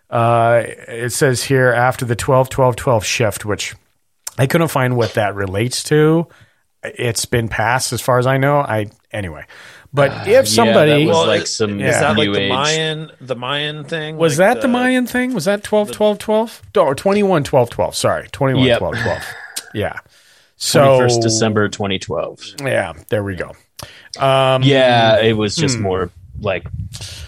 [0.10, 3.76] Uh, it says here after the 12 12 12 shift, which
[4.38, 6.28] I couldn't find what that relates to.
[6.84, 8.58] It's been passed as far as I know.
[8.58, 9.46] I anyway.
[9.96, 12.50] But if somebody that was Well, like it- some is that like new the.
[12.50, 14.18] Mayan the Mayan thing?
[14.18, 15.34] was Like that the, Mayan thing?
[15.34, 16.62] Was that 12 12 12?
[16.78, 17.96] Or 21 12 12.
[17.96, 18.28] Sorry.
[18.32, 18.80] 21 Yep.
[18.80, 19.24] 12 12.
[19.74, 20.00] Yeah.
[20.58, 22.44] So 21st December 2012.
[22.62, 23.52] Yeah, there we go.
[24.20, 25.84] Um Yeah, it was just hmm.
[25.84, 26.10] more
[26.42, 26.66] like,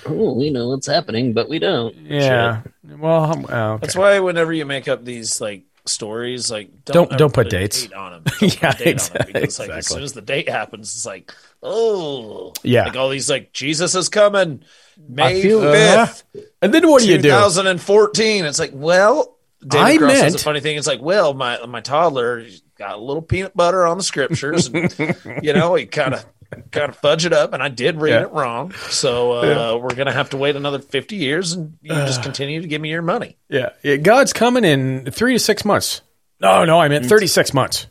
[0.06, 1.96] oh, we know what's happening, but we don't.
[1.96, 2.62] Yeah.
[2.86, 3.82] Well, um, uh, okay.
[3.82, 7.50] That's why whenever you make up these like stories, like Don't- don't don't ever put
[7.50, 7.84] dates.
[7.84, 8.24] date on them.
[8.40, 11.06] Don't Yeah, put a date exa- because like as soon as the date happens, it's
[11.06, 12.86] like oh Yeah.
[12.86, 14.64] like all these like Jesus is coming
[15.08, 16.24] May feel- fifth,
[16.62, 17.30] And then what do you do?
[17.30, 18.46] 2014.
[18.46, 20.78] It's like well, David I Cross has meant- a funny thing.
[20.78, 22.46] It's like well, my my toddler
[22.78, 24.96] got a little peanut butter on the scriptures, and
[25.44, 26.26] you know he kind of.
[26.72, 28.22] Kind of fudge it up, and I did read Yeah.
[28.22, 28.72] it wrong.
[28.90, 29.74] So uh, Yeah.
[29.76, 32.88] we're gonna have to wait another fifty years, and you just continue to give me
[32.90, 33.36] your money.
[33.50, 33.72] Yeah.
[33.84, 36.04] Yeah, God's coming in 3 to 6 months.
[36.40, 37.88] No, no, I meant 36 months.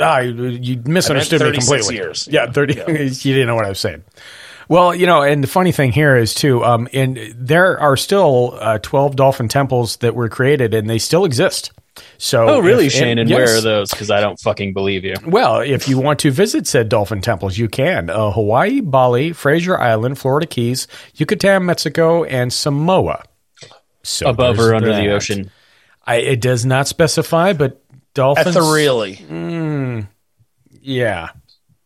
[0.00, 1.94] Ah, you, you misunderstood me completely.
[1.96, 2.28] years.
[2.30, 4.02] Yeah, 30 you didn't know what I was saying.
[4.68, 8.56] Well, you know, and the funny thing here is too, um, and there are still
[8.60, 11.72] uh, twelve dolphin temples that were created, and they still exist.
[12.18, 13.18] So, Oh, really, if- Shane?
[13.18, 13.36] And yes.
[13.36, 13.90] where are those?
[13.90, 15.16] Because I don't fucking believe you.
[15.26, 18.10] Well, if you want to visit said dolphin temples, you can.
[18.10, 20.86] Uh, Hawaii, Bali, Fraser Island, Florida Keys,
[21.16, 23.24] Yucatan, Mexico, and Samoa.
[24.04, 25.50] So Above or under the ocean?
[26.06, 27.79] I, it does not specify, but
[28.14, 28.56] dolphins.
[28.56, 29.16] Ethereally.
[29.16, 30.08] Mm,
[30.80, 31.30] yeah.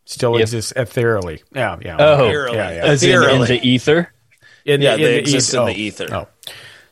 [0.05, 1.43] Still If- exists ethereally.
[1.53, 1.97] Yeah, yeah.
[1.99, 2.85] Oh, yeah, yeah.
[2.85, 4.11] as in, in the ether?
[4.65, 6.07] In Yeah, the, they in exist the in oh, the ether.
[6.13, 6.27] Oh.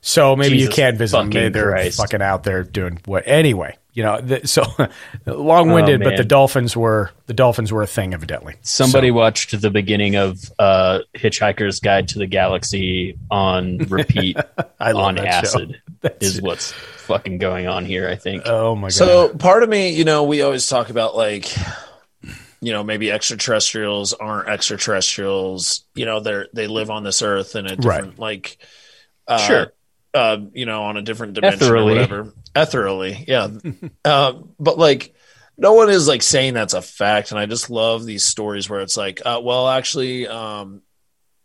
[0.06, 1.30] So maybe Jesus you can't visit them.
[1.30, 1.98] They, fucking they're Christ.
[1.98, 3.24] fucking out there doing what?
[3.26, 4.20] Anyway, you know.
[4.20, 4.64] The, so
[5.26, 8.56] long-winded, Oh, but the dolphins were the dolphins were a thing, evidently.
[8.64, 14.36] Somebody watched the beginning of uh, Hitchhiker's Guide to the Galaxy on repeat
[14.78, 15.60] I on that show.
[15.62, 15.82] acid.
[16.02, 18.10] That's Is what's fucking going on here.
[18.10, 18.44] I think.
[18.46, 18.92] Oh my god!
[18.92, 21.50] So part of me, you know, we always talk about like,
[22.60, 25.86] you know, maybe extraterrestrials aren't extraterrestrials.
[25.96, 28.58] You know, they're they live on this earth in a different like,
[29.30, 29.74] uh, Sure.
[30.14, 31.94] Uh, you know, on a different dimension Ethereally.
[31.94, 32.34] or whatever.
[32.56, 33.48] Ethereally, yeah.
[34.06, 35.14] uh, but like,
[35.58, 38.82] no one is like saying that's a fact, and I just love these stories where
[38.82, 40.82] it's like, uh, well, actually, um,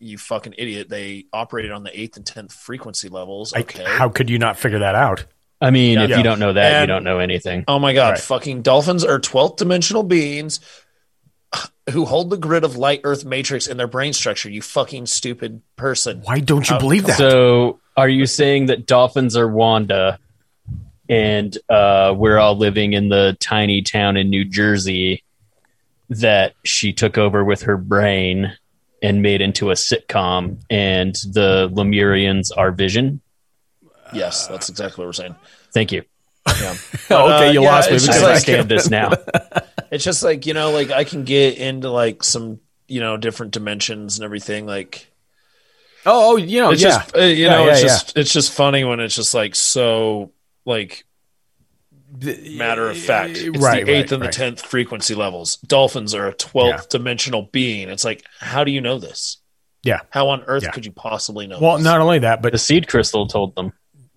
[0.01, 3.53] you fucking idiot, they operated on the eighth and tenth frequency levels.
[3.53, 5.25] I- Okay, how could you not figure that out?
[5.61, 6.19] I mean, if Yeah.
[6.19, 7.65] you don't know that, you don't know anything.
[7.67, 8.21] Oh my god, Right.
[8.21, 10.61] fucking dolphins are 12th dimensional beings
[11.91, 15.63] who hold the grid of light earth matrix in their brain structure, you fucking stupid
[15.77, 16.21] person.
[16.23, 17.17] Why don't you How- believe that?
[17.17, 20.19] So, are you saying that dolphins are Wanda,
[21.09, 25.25] and uh, we're all living in the tiny town in New Jersey
[26.09, 28.57] that she took over with her brain
[29.03, 33.21] and made into a sitcom, and the Lemurians are Vision?
[34.13, 35.35] Yes, that's exactly what we're saying.
[35.75, 36.05] Thank you.
[36.47, 36.77] Yeah.
[37.11, 39.13] Oh, okay, uh, you yeah, lost me I because just like- understand this now.
[39.91, 43.53] It's just like, you know, like I can get into like some, you know, different
[43.53, 45.08] dimensions and everything like
[46.07, 46.89] Oh, oh, you know, it's yeah.
[46.89, 47.87] just uh, you Yeah, know, yeah, it's yeah.
[47.89, 50.33] just it's just funny when it's just like so
[50.65, 51.05] like
[52.21, 53.33] matter of fact.
[53.37, 54.33] It's right, the eighth right, and the right.
[54.33, 55.57] tenth frequency levels.
[55.59, 56.99] Dolphins are a twelfth Yeah.
[56.99, 57.89] dimensional being.
[57.89, 59.39] It's like, how do you know this?
[59.83, 60.01] Yeah.
[60.11, 60.71] How on earth Yeah.
[60.71, 61.59] could you possibly know?
[61.61, 61.85] Well, this?
[61.85, 63.73] not only that, but The seed crystal told them.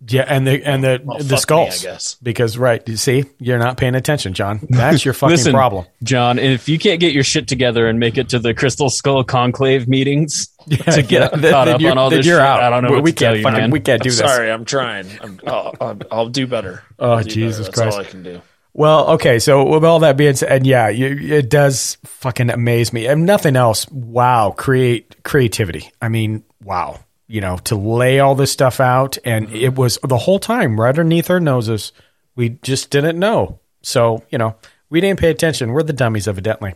[0.08, 1.86] Yeah, and the and the Well, the fuck me, skulls.
[1.86, 2.16] I guess.
[2.24, 4.60] Because right, you see, you're not paying attention, John.
[4.70, 5.86] That's your fucking Listen, problem.
[6.04, 9.24] John, if you can't get your shit together and make it to the Crystal Skull
[9.24, 12.64] Conclave meetings to get then- caught then up you're- on all this you're shit, out.
[12.64, 13.72] I don't know We- what we to can't you, fucking- man.
[13.72, 14.18] we can't do I'm this.
[14.20, 15.08] sorry, I'm trying.
[15.22, 16.84] I'm, I'll, I'll, I'll do better.
[17.00, 17.72] Oh, I'll do Jesus better.
[17.86, 17.98] That's Christ.
[17.98, 18.42] all I can do.
[18.74, 23.06] Well, okay, so with all that being said, yeah, you, it does fucking amaze me.
[23.08, 23.90] And nothing else.
[23.92, 25.92] Wow, create creativity.
[26.02, 27.00] I mean, wow.
[27.32, 29.56] You know, to lay all this stuff out, and Mm-hmm.
[29.56, 31.92] it was the whole time right underneath our noses.
[32.36, 33.60] We just didn't know.
[33.82, 34.56] So you know,
[34.90, 35.72] we didn't pay attention.
[35.72, 36.74] We're the dummies, evidently.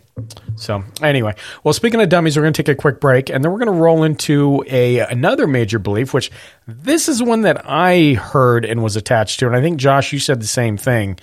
[0.55, 3.51] So anyway, well, speaking of dummies, we're going to take a quick break, and then
[3.51, 6.31] we're going to roll into a another major belief, which
[6.65, 10.19] this is one that I heard and was attached to, and I think Josh, you
[10.19, 11.19] said the same thing.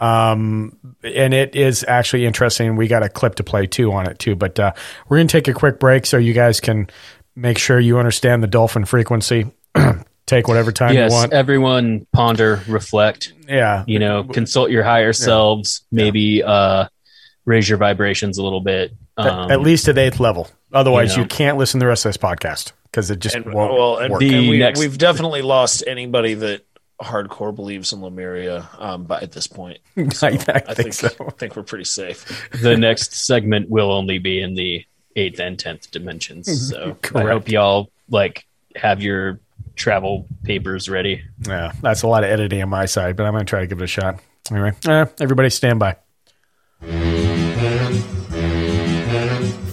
[0.00, 2.76] Um, and it is actually interesting.
[2.76, 4.72] We got a clip to play too on it too, but uh,
[5.08, 6.88] we're going to take a quick break so you guys can
[7.38, 9.46] make sure you understand the dolphin frequency.
[10.26, 11.32] take whatever time yes, you want.
[11.32, 13.32] everyone ponder, reflect.
[13.48, 13.84] Yeah.
[13.86, 15.82] You know, consult your higher selves.
[15.90, 16.86] Maybe uh,
[17.44, 18.92] raise your vibrations a little bit.
[19.16, 20.48] At- Um, at least at eighth level.
[20.72, 23.46] Otherwise, you you, can't listen to the rest of this podcast because it just And,
[23.52, 24.22] won't well, and, work.
[24.22, 26.64] and we, next- we've definitely lost anybody that
[27.00, 29.78] hardcore believes in Lemuria um, by at this point.
[30.12, 31.08] So I, I think so.
[31.26, 32.48] I think we're pretty safe.
[32.52, 34.84] the next segment will only be in the
[35.18, 36.48] eighth and tenth dimensions.
[36.70, 39.40] So I hope y'all like have your
[39.74, 41.22] travel papers ready.
[41.46, 43.66] Yeah, that's a lot of editing on my side, but I'm going to try to
[43.66, 44.20] give it a shot.
[44.50, 45.96] Anyway, uh, everybody stand by.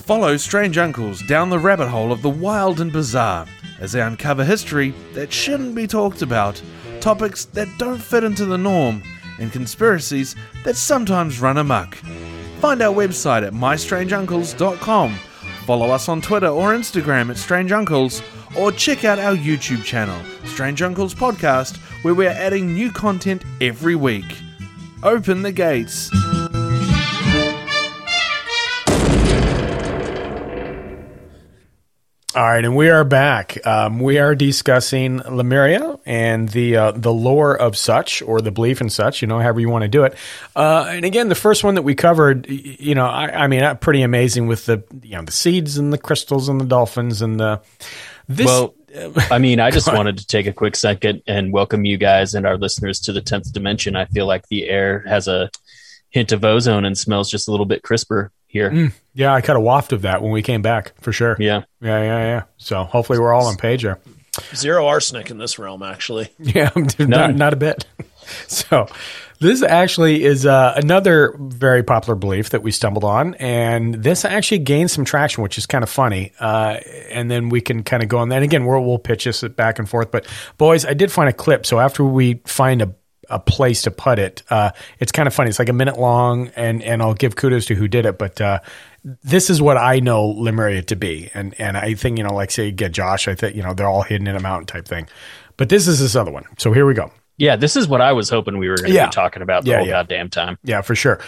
[0.06, 3.48] Follow Strange Uncles down the rabbit hole of the wild and bizarre
[3.80, 6.62] as they uncover history that shouldn't be talked about,
[7.02, 9.02] topics that don't fit into the norm,
[9.40, 11.96] and conspiracies that sometimes run amok.
[12.62, 15.16] Find our website at mystrangeuncles.com.
[15.66, 18.22] Follow us on Twitter or Instagram at Strange Uncles,
[18.56, 23.96] or check out our YouTube channel, Strange Uncles Podcast, where we're adding new content every
[23.96, 24.38] week.
[25.02, 26.12] Open the gates.
[32.36, 33.66] All right, and we are back.
[33.66, 38.82] Um, we are discussing Lemuria and the uh, the lore of such, or the belief
[38.82, 40.16] in such, you know, however you want to do it.
[40.54, 43.76] Uh, and again, the first one that we covered, you know, I, I mean, uh,
[43.76, 47.40] pretty amazing with the you know the seeds and the crystals and the dolphins and
[47.40, 47.62] the
[48.28, 48.48] this.
[48.48, 48.76] well,
[49.32, 52.46] I mean, I just wanted to take a quick second and welcome you guys and
[52.46, 53.96] our listeners to the 10th dimension.
[53.96, 55.50] I feel like the air has a
[56.10, 58.72] hint of ozone and smells just a little bit crisper here.
[58.72, 61.36] Mm, yeah, I caught a waft of that when we came back for sure.
[61.40, 62.44] Yeah, yeah, yeah, yeah.
[62.58, 64.00] So hopefully we're all on page there.
[64.54, 66.30] Zero arsenic in this realm, actually.
[66.40, 67.86] Yeah, not, not a bit.
[68.48, 68.88] So,
[69.40, 74.58] this actually is uh, another very popular belief that we stumbled on, and this actually
[74.60, 76.32] gained some traction, which is kind of funny.
[76.40, 76.80] Uh,
[77.12, 78.38] and then we can kind of go on that.
[78.38, 80.10] And again, we'll, we'll pitch this back and forth.
[80.10, 80.26] But,
[80.58, 81.68] boys, I did find a clip.
[81.68, 82.96] So, after we find a
[83.30, 84.44] a place to put it.
[84.50, 85.50] Uh, it's kind of funny.
[85.50, 88.18] It's like a minute long, and and I'll give kudos to who did it.
[88.18, 88.60] But uh,
[89.24, 92.52] this is what I know Lemuria to be, and and I think you know, like
[92.52, 93.28] say, get Josh.
[93.28, 95.08] I think you know they're all hidden in a mountain type thing.
[95.58, 96.46] But this is this other one.
[96.58, 97.12] So here we go.
[97.38, 99.08] Yeah, this is what I was hoping we were going to Yeah.
[99.08, 99.92] be talking about the Yeah, whole yeah.
[99.94, 100.58] goddamn time.
[100.64, 101.20] Yeah, for sure.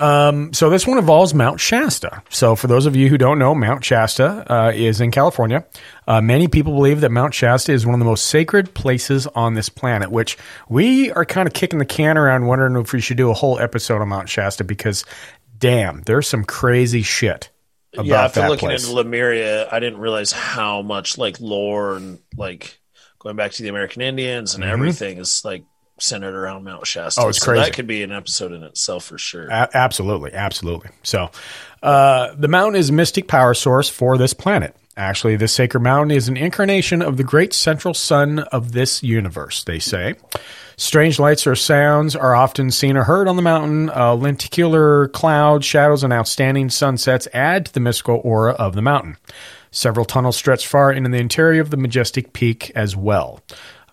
[0.00, 2.22] Um, so this one involves Mount Shasta.
[2.30, 5.64] So for those of you who don't know, Mount Shasta uh, is in California.
[6.06, 9.54] Uh, many people believe that Mount Shasta is one of the most sacred places on
[9.54, 13.16] this planet, which we are kind of kicking the can around, wondering if we should
[13.16, 15.04] do a whole episode on Mount Shasta because,
[15.58, 17.50] damn, there's some crazy shit
[17.94, 18.84] about yeah, after that looking place.
[18.84, 22.78] into Lemuria, I didn't realize how much like lore and like
[23.18, 24.68] going back to the American Indians and Mhm.
[24.70, 25.64] everything is like
[26.00, 27.20] centered around Mount Shasta.
[27.20, 27.64] Oh, it's So crazy.
[27.64, 29.48] that could be an episode in itself for sure.
[29.48, 30.90] A- absolutely, absolutely.
[31.02, 31.30] So,
[31.82, 34.74] uh, the mountain is a mystic power source for this planet.
[34.96, 39.62] Actually, this sacred mountain is an incarnation of the great central sun of this universe.
[39.62, 40.14] They say.
[40.76, 43.90] Strange lights or sounds are often seen or heard on the mountain.
[43.90, 49.16] Uh, lenticular clouds, shadows, and outstanding sunsets add to the mystical aura of the mountain.
[49.70, 53.40] Several tunnels stretch far into the interior of the majestic peak as well.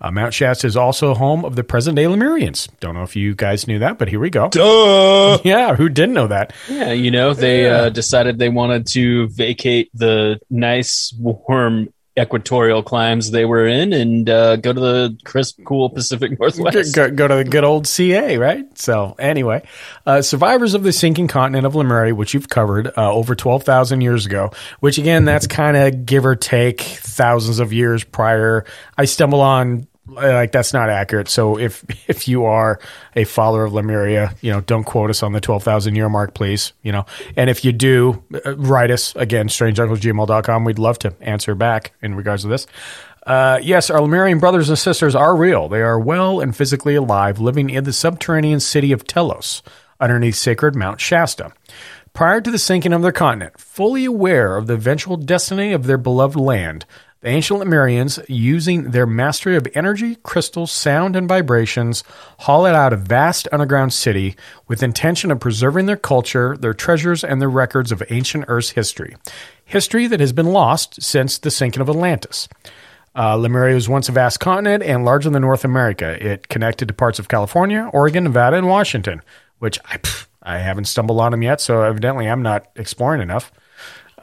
[0.01, 2.67] Uh, Mount Shasta is also home of the present day Lemurians.
[2.79, 4.49] Don't know if you guys knew that, but here we go.
[4.49, 5.39] Duh.
[5.45, 6.53] Yeah, who didn't know that?
[6.69, 13.31] Yeah, you know, they uh, decided they wanted to vacate the nice, warm equatorial climes
[13.31, 16.95] they were in and uh, go to the crisp, cool Pacific Northwest.
[16.95, 18.65] Go, go to the good old CA, right?
[18.77, 19.67] So, anyway,
[20.05, 24.25] uh, survivors of the sinking continent of Lemuria, which you've covered uh, over 12,000 years
[24.25, 28.65] ago, which again, that's kind of give or take thousands of years prior.
[28.97, 31.27] I stumble on like that's not accurate.
[31.27, 32.79] So if if you are
[33.15, 36.73] a follower of Lemuria, you know, don't quote us on the 12,000 year mark, please.
[36.81, 40.63] You know, and if you do, uh, write us again, strangeunclesgmail.com.
[40.63, 42.67] We'd love to answer back in regards to this.
[43.25, 45.67] Uh, yes, our Lemurian brothers and sisters are real.
[45.67, 49.63] They are well and physically alive, living in the subterranean city of Telos,
[49.99, 51.51] underneath sacred Mount Shasta.
[52.13, 55.97] Prior to the sinking of their continent, fully aware of the eventual destiny of their
[55.97, 56.85] beloved land,
[57.25, 62.03] the ancient Lemurians, using their mastery of energy, crystals, sound, and vibrations,
[62.41, 64.35] hollowed out a vast underground city
[64.67, 69.15] with intention of preserving their culture, their treasures, and their records of ancient Earth's history.
[69.63, 72.47] History that has been lost since the sinking of Atlantis.
[73.15, 76.23] Uh, Lemuria was once a vast continent and larger than North America.
[76.23, 79.23] It connected to parts of California, Oregon, Nevada, and Washington,
[79.57, 83.51] which I, pff, I haven't stumbled on them yet, so evidently I'm not exploring enough.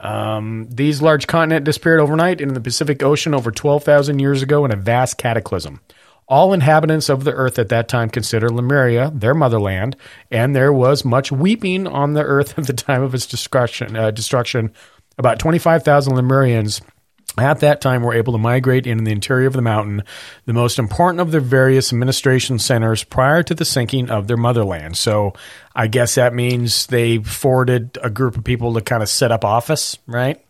[0.03, 4.71] Um, these large continent disappeared overnight in the Pacific Ocean over 12,000 years ago in
[4.71, 5.79] a vast cataclysm.
[6.27, 9.95] All inhabitants of the earth at that time considered Lemuria their motherland,
[10.29, 13.95] and there was much weeping on the earth at the time of its destruction.
[13.95, 14.73] Uh, destruction.
[15.17, 16.81] About 25,000 Lemurians
[17.37, 20.03] at that time were able to migrate into the interior of the mountain,
[20.45, 24.97] the most important of their various administration centers prior to the sinking of their motherland.
[24.97, 25.33] So
[25.75, 29.43] I guess that means they forwarded a group of people to kind of set up
[29.43, 30.43] office, right?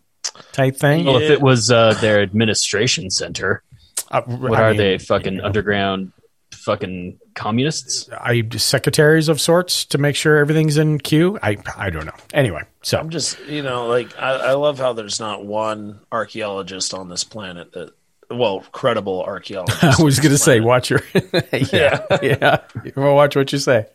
[0.52, 1.06] Type thing.
[1.06, 3.64] Well, if it was uh, their administration center,
[4.10, 4.98] what I are mean, they?
[4.98, 6.12] Fucking underground,
[6.54, 8.10] fucking communists?
[8.10, 11.40] Are you secretaries of sorts to make sure everything's in queue?
[11.42, 12.16] I I don't know.
[12.34, 16.94] Anyway, so I'm just, you know, like I, I love how there's not one archaeologist
[16.94, 17.92] on this planet that,
[18.30, 19.84] well, credible archaeologist.
[19.84, 21.02] I was going to say, watch your,
[21.54, 22.60] yeah, yeah.
[22.84, 23.88] You wanna watch what you say.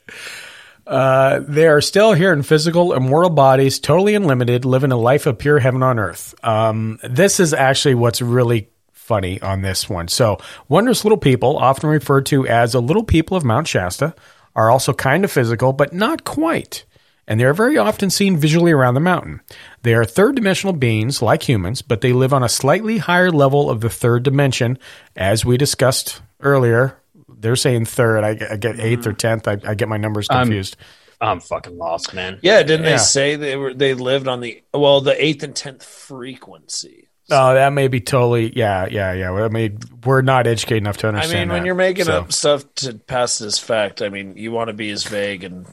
[0.87, 5.37] Uh, they are still here in physical, immortal bodies, totally unlimited, living a life of
[5.37, 6.35] pure heaven on earth.
[6.43, 8.71] Um, this is actually what's really
[9.09, 10.07] funny on this one.
[10.07, 10.39] So,
[10.69, 14.15] wondrous little people, often referred to as the little people of Mount Shasta,
[14.55, 16.85] are also kind of physical, but not quite.
[17.27, 19.41] And they are very often seen visually around the mountain.
[19.83, 23.71] They are third dimensional beings like humans, but they live on a slightly higher level
[23.71, 24.79] of the third dimension,
[25.17, 26.99] as we discussed earlier.
[27.29, 28.25] They're saying third.
[28.25, 29.19] I, I get eighth or mm.
[29.19, 29.49] tenth.
[29.49, 30.77] I, I get my numbers I'm- confused.
[31.21, 32.39] I'm fucking lost, man.
[32.43, 32.93] Yeah, didn't Yeah.
[32.93, 37.08] they say they were they lived on the well the eighth and tenth frequency?
[37.31, 38.53] Oh, that may be totally.
[38.57, 39.31] Yeah, yeah, yeah.
[39.33, 41.37] I mean, we're not educated enough to understand.
[41.37, 41.49] I understand.
[41.49, 41.66] mean, when that.
[41.66, 44.91] you're making So, up stuff to pass as fact, I mean, you want to be
[44.91, 45.66] as vague and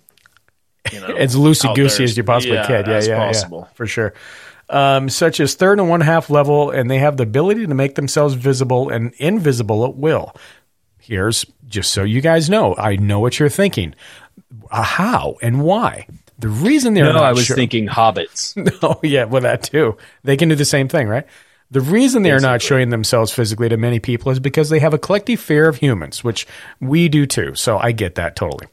[0.91, 2.86] you know as loosey out goosey as you possibly yeah, can.
[2.86, 3.68] Yeah, as yeah, possible.
[3.70, 4.14] yeah, for sure.
[4.70, 7.95] Um, such as third and one half level, and they have the ability to make
[7.95, 10.36] themselves visible and invisible at will.
[10.99, 12.76] Here's just so you guys know.
[12.78, 13.93] I know what you're thinking.
[14.72, 16.08] Uh, how and why?
[16.39, 18.56] The reason they're No, not I was sure- thinking hobbits.
[18.84, 19.97] Oh yeah, well that too.
[20.24, 21.26] They can do the same thing, right?
[21.72, 24.93] The reason they are not showing themselves physically to many people is because they have
[24.93, 26.45] a collective fear of humans, which
[26.80, 27.55] we do too.
[27.55, 28.68] So I get that totally.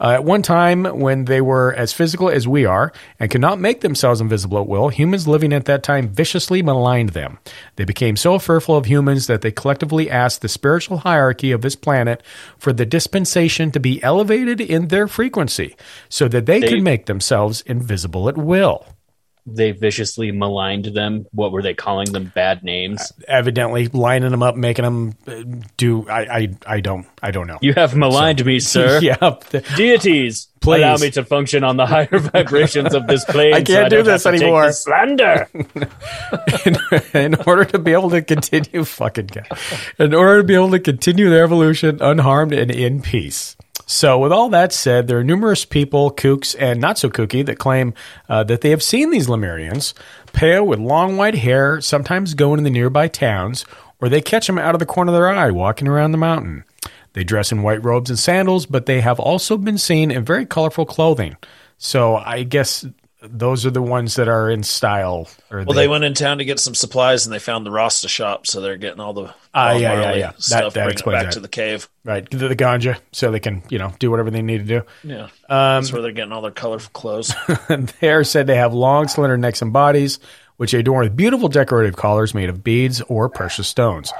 [0.00, 2.90] Uh, at one time, when they were as physical as we are
[3.20, 7.10] and could not make themselves invisible at will, humans living at that time viciously maligned
[7.10, 7.38] them.
[7.76, 11.76] They became so fearful of humans that they collectively asked the spiritual hierarchy of this
[11.76, 12.22] planet
[12.56, 15.76] for the dispensation to be elevated in their frequency
[16.08, 18.86] so that they, They- could make themselves invisible at will.
[19.54, 21.26] They viciously maligned them.
[21.32, 22.32] What were they calling them?
[22.34, 23.12] Bad names.
[23.26, 25.42] evidently lining them up, making them uh,
[25.76, 26.08] do.
[26.08, 27.58] I, I, I don't, I don't know.
[27.60, 29.00] You have maligned me, sir.
[29.02, 29.16] yeah,
[29.76, 30.78] Deities, Please.
[30.82, 33.54] allow me to function on the higher vibrations of this plane.
[33.54, 34.66] I can't do don't this have to take anymore.
[34.66, 35.48] this slander.
[36.64, 36.76] in,
[37.34, 39.46] in order to be able to continue, fucking guy,
[39.98, 43.56] in order to be able to continue their evolution unharmed and in peace.
[43.90, 47.58] So, with all that said, there are numerous people, kooks and not so kooky, that
[47.58, 47.94] claim
[48.28, 49.94] uh, that they have seen these Lemurians,
[50.34, 53.64] pale with long white hair, sometimes going in the nearby towns,
[53.98, 56.64] or they catch them out of the corner of their eye walking around the mountain.
[57.14, 60.44] They dress in white robes and sandals, but they have also been seen in very
[60.44, 61.38] colorful clothing.
[61.78, 62.84] So, I guess
[63.20, 65.28] those are the ones that are in style.
[65.50, 68.08] Or Well, they went in town to get some supplies and they found the Rasta
[68.08, 70.32] shop, so they're getting all the Ah, Bob yeah, yeah, yeah.
[70.38, 71.32] Stuff, that it explains back that.
[71.32, 71.88] to the cave.
[72.04, 74.82] right the, the ganja, so they can you know do whatever they need to do.
[75.02, 75.30] Yeah, Um,
[75.82, 77.34] that's where they're getting all their colorful clothes.
[78.00, 80.20] they are said to have long, slender necks and bodies,
[80.56, 84.12] which they adorn with beautiful decorative collars made of beads or precious stones.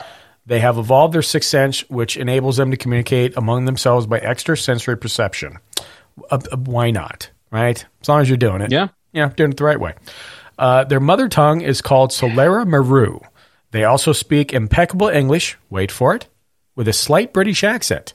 [0.46, 4.96] They have evolved their sixth sense, which enables them to communicate among themselves by extrasensory
[4.96, 5.58] perception.
[6.30, 7.30] Uh, uh, why not?
[7.50, 7.84] Right?
[8.02, 8.70] As long as you're doing it.
[8.70, 8.88] Yeah.
[9.12, 9.94] Yeah, doing it the right way.
[10.58, 13.20] Uh, their mother tongue is called Solara Maru.
[13.70, 16.26] They also speak impeccable English, wait for it,
[16.74, 18.14] with a slight British accent.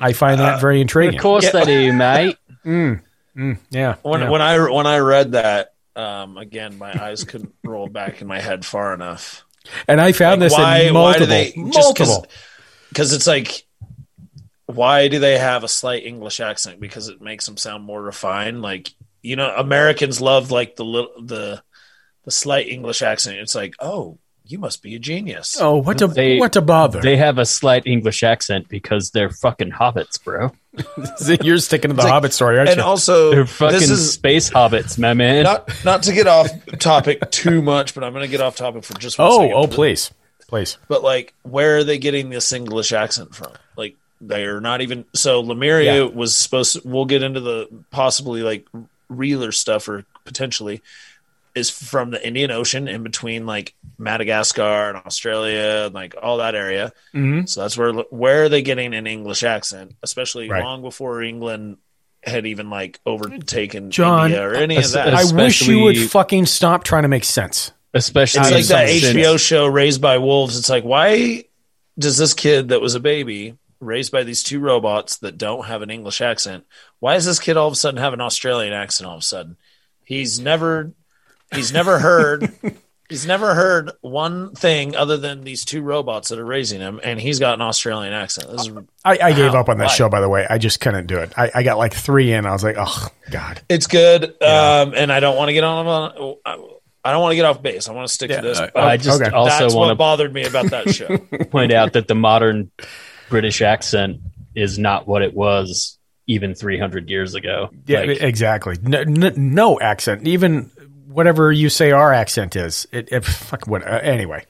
[0.00, 1.16] I find that very intriguing.
[1.16, 1.50] Of course Yeah.
[1.52, 2.36] they do, mate.
[2.64, 3.00] Mm,
[3.36, 3.96] mm, yeah.
[4.02, 4.30] when yeah.
[4.30, 8.40] when I when I read that, um, again, my eyes couldn't roll back in my
[8.40, 9.44] head far enough.
[9.88, 12.26] and I found Like, this why- in why do they- multiple.
[12.88, 13.64] Because it's like,
[14.74, 16.80] why do they have a slight English accent?
[16.80, 18.62] Because it makes them sound more refined.
[18.62, 18.90] Like
[19.22, 21.62] you know, Americans love like the little the
[22.24, 23.38] the slight English accent.
[23.38, 25.56] It's like, oh, you must be a genius.
[25.60, 27.00] Oh, what a They- what a bother!
[27.00, 30.52] They have a slight English accent because they're fucking hobbits, bro.
[31.42, 32.82] You're sticking to the like- Hobbit story, aren't and you?
[32.82, 35.44] And also, They're fucking this is space hobbits, my man.
[35.44, 38.84] not not to get off topic too much, but I'm going to get off topic
[38.84, 39.52] for just one oh, second.
[39.54, 40.10] oh, oh please,
[40.48, 40.78] please.
[40.88, 43.52] But like, where are they getting this English accent from?
[43.76, 45.04] Like, they're not even.
[45.14, 46.10] So Lemuria Yeah.
[46.10, 46.74] was supposed.
[46.74, 48.66] To, we'll get into the possibly like
[49.08, 50.80] realer stuff or potentially
[51.54, 56.54] is from the Indian Ocean in between like Madagascar and Australia and like all that
[56.54, 56.92] area.
[57.14, 57.46] Mhm.
[57.48, 60.62] So that's where where are they getting an English accent, especially Right.
[60.64, 61.76] long before England
[62.24, 65.12] had even like overtaken John, India or any of that.
[65.12, 67.72] I wish you would fucking stop trying to make sense.
[67.94, 70.56] Especially It's like that since- HBO show Raised by Wolves.
[70.56, 71.44] It's like, why
[71.98, 75.82] does this kid that was a baby raised by these two robots that don't have
[75.82, 76.64] an English accent?
[77.00, 79.24] Why does this kid all of a sudden have an Australian accent all of a
[79.24, 79.56] sudden?
[80.04, 80.92] He's never
[81.52, 82.52] he's never heard
[83.08, 87.20] he's never heard one thing other than these two robots that are raising him, and
[87.20, 88.50] he's got an Australian accent.
[88.50, 88.72] This is
[89.04, 89.92] I, I gave up on that Why?
[89.94, 90.46] show, by the way.
[90.48, 91.32] I just couldn't do it.
[91.36, 92.46] I, I got like three in.
[92.46, 93.60] I was like, oh God.
[93.68, 94.24] it's good.
[94.42, 96.36] Um, and I don't want to get on on
[97.04, 97.88] I don't want to get off base.
[97.88, 98.58] I want to stick Yeah, to this.
[98.60, 99.30] uh, but I just Okay.
[99.34, 101.18] also that's want what to bothered me about that show.
[101.50, 102.70] point out that the modern
[103.32, 104.20] British accent
[104.54, 107.70] is not what it was even 300 years ago.
[107.86, 108.76] Yeah, Like, exactly.
[108.82, 110.28] No, no, no accent.
[110.28, 110.70] Even
[111.06, 112.86] whatever you say our accent is.
[112.92, 113.82] It, it fuck what.
[113.82, 114.44] Uh, anyway,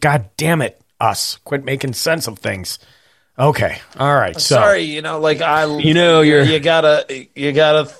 [0.00, 1.38] God damn it, us.
[1.44, 2.78] Quit making sense of things.
[3.38, 3.78] Okay.
[3.98, 4.34] All right.
[4.38, 7.90] So Sorry, you know, like I, You know, you're- you gotta, you gotta.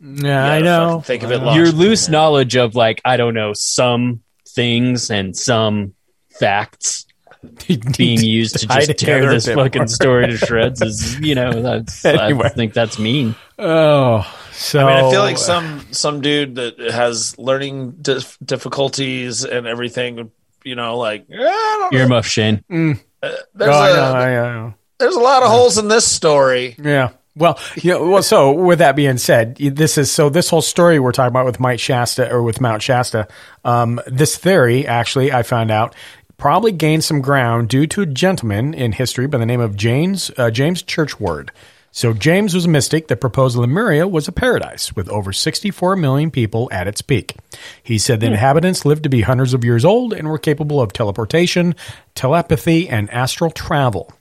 [0.00, 1.00] Yeah, I know.
[1.00, 1.40] Think of it.
[1.40, 1.72] Your logically.
[1.72, 5.94] loose knowledge of like I don't know some things and some
[6.30, 7.04] facts
[7.96, 9.86] being used to just tear this fucking more.
[9.88, 12.46] story to shreds is you know that's Anyway.
[12.46, 13.34] I think that's mean.
[13.58, 14.22] Oh,
[14.52, 19.66] so I mean, I feel like some some dude that has learning dif- difficulties and
[19.66, 20.30] everything.
[20.64, 21.92] You know, like I don't.
[21.92, 22.64] Earmuff Shane.
[22.70, 23.00] Mm.
[23.22, 24.74] Uh, there's Oh, I a know, I know.
[24.98, 26.76] there's a lot of holes in this story.
[26.82, 27.10] Yeah.
[27.36, 30.98] Well, you know, well, so with that being said, this is so this whole story
[30.98, 33.28] we're talking about with Mount Shasta or with Mount Shasta.
[33.64, 35.94] Um, this theory, actually, I found out
[36.38, 40.30] probably gained some ground due to a gentleman in history by the name of James
[40.38, 41.50] uh, James Churchward.
[41.90, 46.30] So James was a mystic that proposed Lemuria was a paradise with over 64 million
[46.30, 47.34] people at its peak.
[47.82, 50.92] He said the inhabitants lived to be hundreds of years old and were capable of
[50.92, 51.74] teleportation,
[52.14, 54.12] telepathy, and astral travel.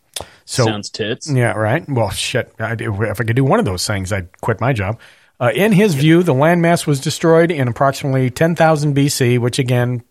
[0.45, 1.29] So Sounds tits.
[1.29, 1.87] yeah, right.
[1.87, 2.51] Well, shit.
[2.57, 4.97] I, if I could do one of those things, I'd quit my job.
[5.39, 10.03] Uh, in his view, the landmass was destroyed in approximately 10,000 BC, which again,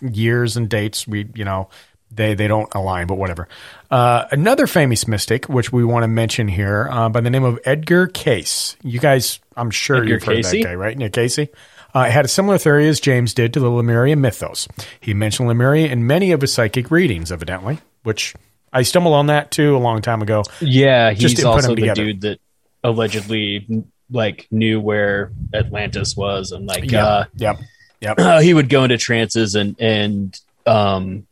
[0.00, 1.68] years and dates, we, you know,
[2.10, 3.46] they, they don't align, but whatever.
[3.90, 7.58] Uh, another famous mystic, which we want to mention here, uh, by the name of
[7.64, 8.76] Edgar Case.
[8.82, 10.50] You guys, I'm sure Edgar you've heard Cayce?
[10.50, 10.96] that guy, right?
[10.96, 11.50] Nick Casey.
[11.92, 14.68] Uh, had a similar theory as James did to the Lemuria mythos.
[15.00, 18.34] He mentioned Lemuria in many of his psychic readings, evidently, which
[18.72, 20.44] I stumbled on that too a long time ago.
[20.60, 22.40] Yeah, Just he's also the dude that
[22.84, 27.58] allegedly like knew where Atlantis was and like Yep, uh yep,
[28.00, 28.18] yep.
[28.42, 31.26] he would go into trances and and um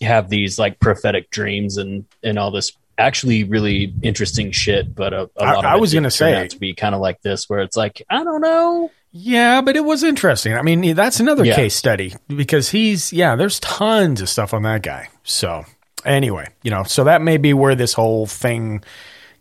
[0.00, 5.30] have these like prophetic dreams and and all this actually really interesting shit but a,
[5.36, 7.60] a I- lot of I was gonna say- to be kind of like this where
[7.60, 10.52] it's like I don't know Yeah, but it was interesting.
[10.54, 11.54] I mean, that's another Yeah.
[11.54, 13.36] case study because he's yeah.
[13.36, 15.08] There's tons of stuff on that guy.
[15.24, 15.64] So
[16.04, 18.84] anyway, you know, so that may be where this whole thing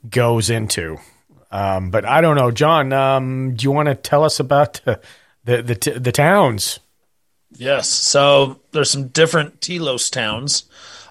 [0.10, 0.98] goes into.
[1.52, 2.92] Um, but I don't know, John.
[2.94, 5.00] Um, do you want to tell us about the
[5.62, 6.80] the t- the towns?
[7.52, 7.88] Yes.
[7.88, 10.66] So there's some different Telos towns.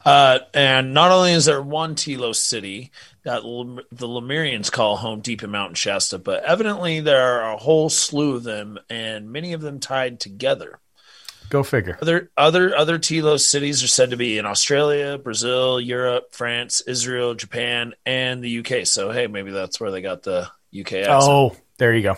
[0.04, 2.92] Uh, and not only is there one Telos city
[3.24, 7.88] that the Lemurians call home deep in Mountain Shasta, but evidently there are a whole
[7.88, 10.78] slew of them and many of them tied together.
[11.48, 11.98] Go figure.
[12.00, 17.34] Other other other Telos cities are said to be in Australia, Brazil, Europe, France, Israel,
[17.34, 18.86] Japan, and the UK.
[18.86, 21.22] So hey, maybe that's where they got the UK accent.
[21.22, 22.16] Oh, there you go.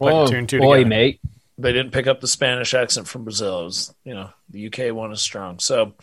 [0.00, 0.88] Putting Whoa, two two boy together.
[0.88, 1.20] mate
[1.58, 3.62] they didn't pick up the Spanish accent from Brazil.
[3.62, 5.58] It was, you know, the UK one is strong.
[5.58, 5.94] So,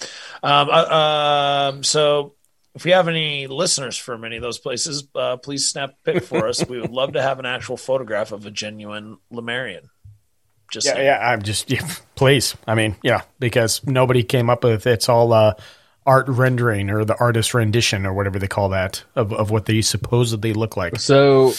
[0.43, 2.35] um, uh, um, so
[2.75, 6.23] if we have any listeners from any of those places, uh, please snap a pic
[6.23, 6.67] for us.
[6.67, 9.89] we would love to have an actual photograph of a genuine Lemurian.
[10.71, 11.05] Just Yeah, saying.
[11.05, 11.29] yeah.
[11.31, 12.55] I'm just yeah, please.
[12.67, 15.53] I mean, yeah, because nobody came up with it's all uh,
[16.05, 19.81] art rendering or the artist rendition or whatever they call that of, of what they
[19.81, 20.99] supposedly look like.
[20.99, 21.53] so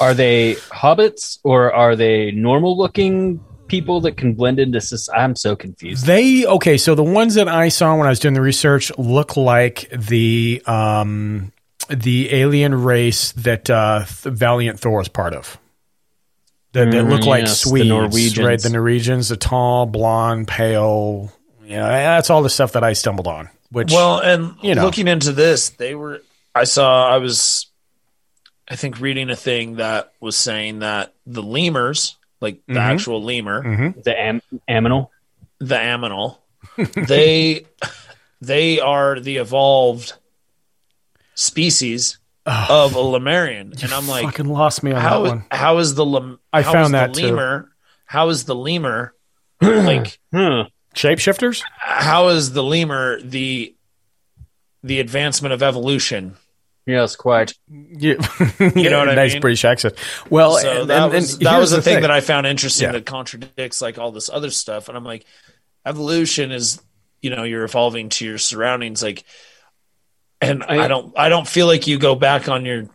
[0.00, 3.38] are they hobbits or are they normal looking
[3.68, 7.46] people that can blend into society I'm so confused They okay, so the ones that
[7.48, 11.52] I saw when I was doing the research look like the um
[11.88, 15.58] the alien race that uh Th- Valiant Thor is part of.
[16.72, 18.38] That, that look Mm, like yes, the Swedes, Norwegians.
[18.38, 18.60] right?
[18.60, 21.30] The Norwegians, the tall, blonde, pale.
[21.64, 23.50] You know, that's all the stuff that I stumbled on.
[23.70, 24.82] Which well, and you know.
[24.84, 26.22] looking into this, they were.
[26.54, 27.08] I saw.
[27.08, 27.66] I was.
[28.68, 32.78] I think reading a thing that was saying that the lemurs, like the Mhm.
[32.80, 34.02] actual lemur, Mhm.
[34.04, 35.08] the am- aminal
[35.58, 36.38] the aminal,
[37.08, 37.66] they
[38.40, 40.14] they are the evolved
[41.34, 45.44] species of a Lemurian, and I'm like, fucking lost me on how that one.
[45.50, 46.38] how is the lem?
[46.52, 47.26] I how found is that the too.
[47.28, 47.72] lemur?
[48.06, 49.14] How is the lemur
[49.60, 50.18] like?
[50.94, 51.62] Shapeshifters?
[51.78, 53.74] How is the lemur the
[54.82, 56.36] the advancement of evolution?
[56.84, 57.54] Yes, quite.
[57.70, 58.14] Yeah.
[58.58, 59.40] You know what I nice mean?
[59.40, 59.94] British accent.
[60.28, 62.20] Well, so and, that and- was and that was the the thing, thing that I
[62.20, 62.92] found interesting Yeah.
[62.92, 65.24] that contradicts like all this other stuff, and I'm like,
[65.86, 66.82] evolution is
[67.20, 69.22] you know you're evolving to your surroundings, like,
[70.42, 72.88] and I, don't I don't feel like you go back on your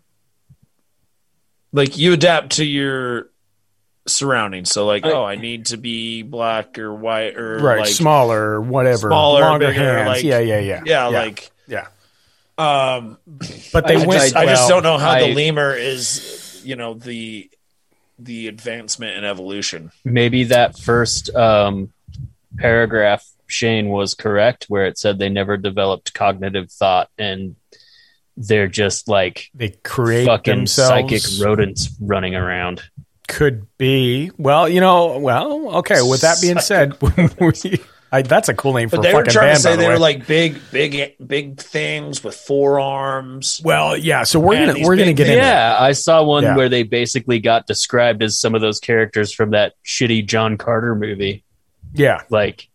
[1.71, 3.29] like you adapt to your
[4.07, 4.71] surroundings.
[4.71, 8.59] So like, I- oh, I need to be black or white or right, like smaller,
[8.61, 10.07] whatever, smaller, longer bigger, hands.
[10.09, 11.87] like yeah, yeah, yeah, yeah, like yeah.
[12.57, 13.17] Um,
[13.71, 16.75] But they I went- Just, I just don't know how I- the lemur is, you
[16.75, 17.49] know, the
[18.19, 19.91] the advancement and evolution.
[20.03, 21.93] maybe that first um,
[22.57, 27.55] paragraph Shane was correct where it said they never developed cognitive thought and
[28.35, 30.89] they're just like they create fucking themselves.
[31.23, 32.83] psychic rodents running around.
[33.27, 34.31] Could be.
[34.37, 36.01] Well, you know, well, okay.
[36.01, 36.95] With that being said,
[37.41, 37.79] we,
[38.09, 39.55] I, that's a cool name for But a they were trying band.
[39.57, 39.93] to say the they way.
[39.93, 43.59] were like big, big, big things with forearms.
[43.63, 44.23] Well, yeah.
[44.23, 46.55] So we're gonna we're gonna big get into Yeah, I saw one Yeah.
[46.55, 50.95] where they basically got described as some of those characters from that shitty John Carter
[50.95, 51.43] movie.
[51.93, 52.21] Yeah.
[52.29, 52.69] Like,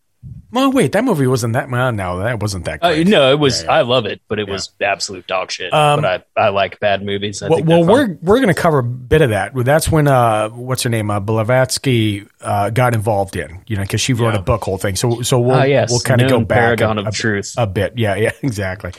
[0.53, 1.69] Well, wait, that movie wasn't that.
[1.69, 2.83] Well, no, that wasn't that.
[2.83, 3.65] uh, no, it was.
[3.65, 5.73] I love it, but it was absolute dog shit.
[5.73, 7.41] Um, but I, I like bad movies.
[7.41, 9.53] I well, think well we're we're going to cover a bit of that.
[9.55, 13.63] That's when uh, what's her name, uh, Blavatsky, uh, got involved in.
[13.65, 14.95] You know, because she wrote a book, whole thing.
[14.95, 17.55] So so we'll Ah, yes, we'll kind of go back a, of a- truth.
[17.57, 17.93] a bit.
[18.03, 18.91] Yeah, yeah, exactly.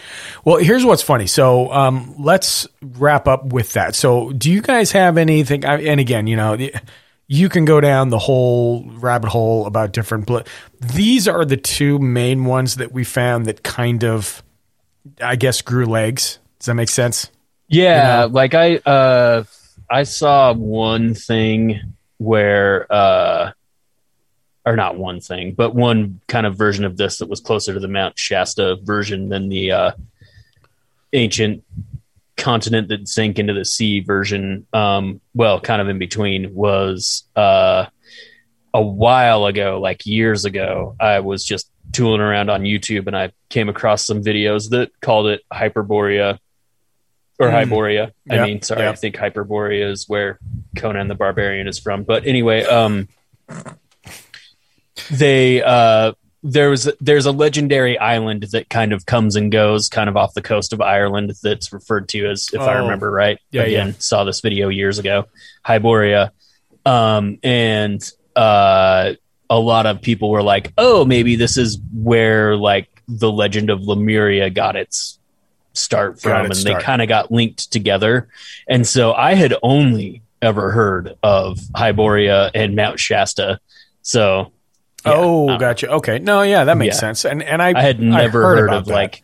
[0.45, 1.27] Well, here's what's funny.
[1.27, 3.95] So um, let's wrap up with that.
[3.95, 5.65] So do you guys have anything?
[5.65, 6.57] I, and again, you know.
[6.57, 6.75] The,
[7.27, 10.27] you can go down the whole rabbit hole about different.
[10.27, 10.43] Pl-
[10.81, 14.43] These are the two main ones that we found that kind of,
[15.23, 16.39] I guess, grew legs.
[16.59, 17.31] Does that make sense?
[17.69, 18.35] Yeah, You know?
[18.35, 19.45] like I uh
[19.91, 21.81] I saw one thing
[22.19, 23.53] where uh
[24.67, 27.81] or not one thing, but one kind of version of this that was closer to
[27.81, 29.91] the Mount Shasta version than the uh
[31.13, 31.63] ancient
[32.37, 34.67] continent that sank into the sea version.
[34.73, 37.87] Um well, kind of in between was uh
[38.73, 43.31] a while ago, like years ago, I was just tooling around on YouTube and I
[43.49, 46.39] came across some videos that called it Hyperborea
[47.39, 47.53] or Mm.
[47.53, 48.13] Hyboria.
[48.29, 48.91] I Yeah, mean, sorry, yeah.
[48.91, 50.41] I think Hyperborea is where
[50.77, 52.03] Conan the Barbarian is from.
[52.03, 53.07] But anyway, um,
[55.11, 56.13] they uh,
[56.47, 60.35] there was there's a legendary island that kind of comes and goes, kind of off
[60.35, 62.83] the coast of Ireland, that's referred to as, if I Oh.
[62.83, 63.39] remember right.
[63.51, 63.93] Yeah, Again, yeah.
[63.99, 65.27] saw this video years ago,
[65.67, 66.31] Hyboria,
[66.85, 68.01] um, and
[68.37, 69.15] uh,
[69.49, 73.81] a lot of people were like, "Oh, maybe this is where like the legend of
[73.83, 75.19] Lemuria got its
[75.73, 78.29] start from," Got and its they kind of got linked together.
[78.69, 83.61] And so I had only ever heard of Hyboria and Mount Shasta,
[84.03, 84.53] so
[85.05, 85.89] oh, gotcha.
[85.91, 87.01] Okay, no, yeah, that makes Yeah.
[87.01, 87.25] sense.
[87.25, 88.93] And and I I had never heard heard, of that.
[88.95, 89.23] like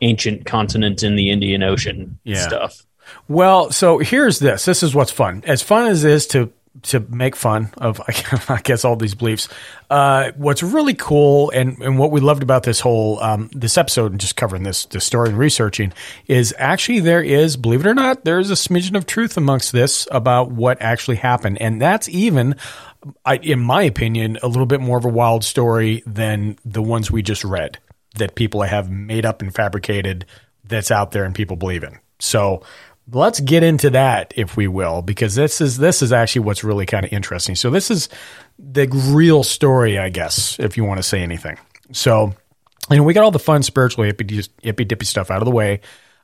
[0.00, 2.46] ancient continent in the Indian Ocean Yeah.
[2.46, 2.82] stuff.
[3.28, 4.64] Well, so here's this.
[4.64, 5.42] This is what's fun.
[5.46, 8.00] As fun as it is to to make fun of,
[8.48, 9.48] I guess, all these beliefs.
[9.88, 14.10] Uh, what's really cool and, and what we loved about this whole um, this episode
[14.10, 15.92] and just covering this this story and researching
[16.26, 19.70] is actually there is, believe it or not, there is a smidgen of truth amongst
[19.70, 22.56] this about what actually happened, and that's even.
[23.24, 27.10] I, in my opinion, a little bit more of a wild story than the ones
[27.10, 27.78] we just read
[28.16, 30.26] that people have made up and fabricated
[30.64, 31.98] that's out there and people believe in.
[32.18, 32.62] So
[33.12, 36.86] let's get into that if we will because this is this is actually what's really
[36.86, 37.54] kind of interesting.
[37.54, 38.08] So this is
[38.58, 41.58] the real story i guess if you want to say anything.
[41.92, 42.32] So
[42.90, 44.24] you know we got all the fun spiritual hippy,
[44.84, 45.80] dippy stuff out of the way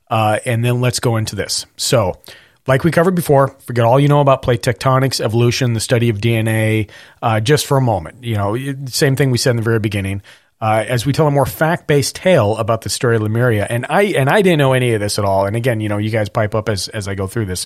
[0.09, 1.65] uh, and then let's go into this.
[1.77, 2.19] So
[2.67, 6.17] like we covered before forget all you know about plate tectonics evolution the study of
[6.17, 6.89] dna
[7.21, 8.57] uh, just for a moment you know
[8.87, 10.21] same thing we said in the very beginning
[10.61, 13.65] uh, as we tell a more fact-based tale about the story of Lemuria.
[13.67, 15.47] And I and I didn't know any of this at all.
[15.47, 17.65] And again, you know, you guys pipe up as as I go through this.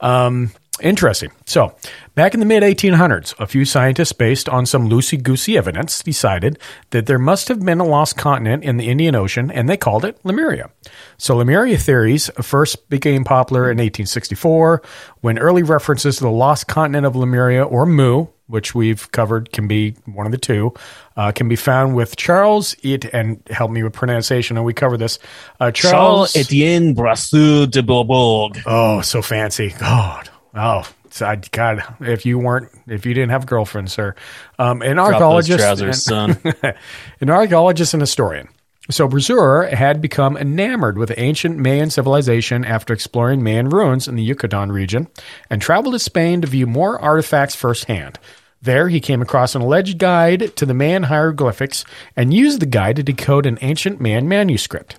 [0.00, 1.30] Um, interesting.
[1.46, 1.74] So,
[2.14, 6.58] back in the mid 1800s, a few scientists, based on some loosey goosey evidence, decided
[6.90, 10.04] that there must have been a lost continent in the Indian Ocean, and they called
[10.04, 10.70] it Lemuria.
[11.16, 14.82] So, Lemuria theories first became popular in 1864
[15.20, 19.66] when early references to the lost continent of Lemuria, or Mu, which we've covered can
[19.66, 20.72] be one of the two,
[21.16, 24.56] uh, can be found with Charles it and help me with pronunciation.
[24.56, 25.18] And we cover this.
[25.60, 28.60] Uh, Charles, Charles Etienne Brasseur de Bourbourg.
[28.66, 29.74] Oh, so fancy.
[29.78, 30.28] God.
[30.54, 30.88] Oh,
[31.20, 34.14] I, God, if you weren't, if you didn't have a girlfriend, sir,
[34.58, 36.54] um, an Drop archaeologist, trousers, and- son.
[37.20, 38.48] an archaeologist and historian.
[38.90, 44.22] So Brasseur had become enamored with ancient Mayan civilization after exploring Mayan ruins in the
[44.22, 45.08] Yucatan region
[45.48, 48.18] and traveled to Spain to view more artifacts firsthand.
[48.60, 51.84] There, he came across an alleged guide to the Mayan hieroglyphics
[52.14, 54.96] and used the guide to decode an ancient Mayan manuscript.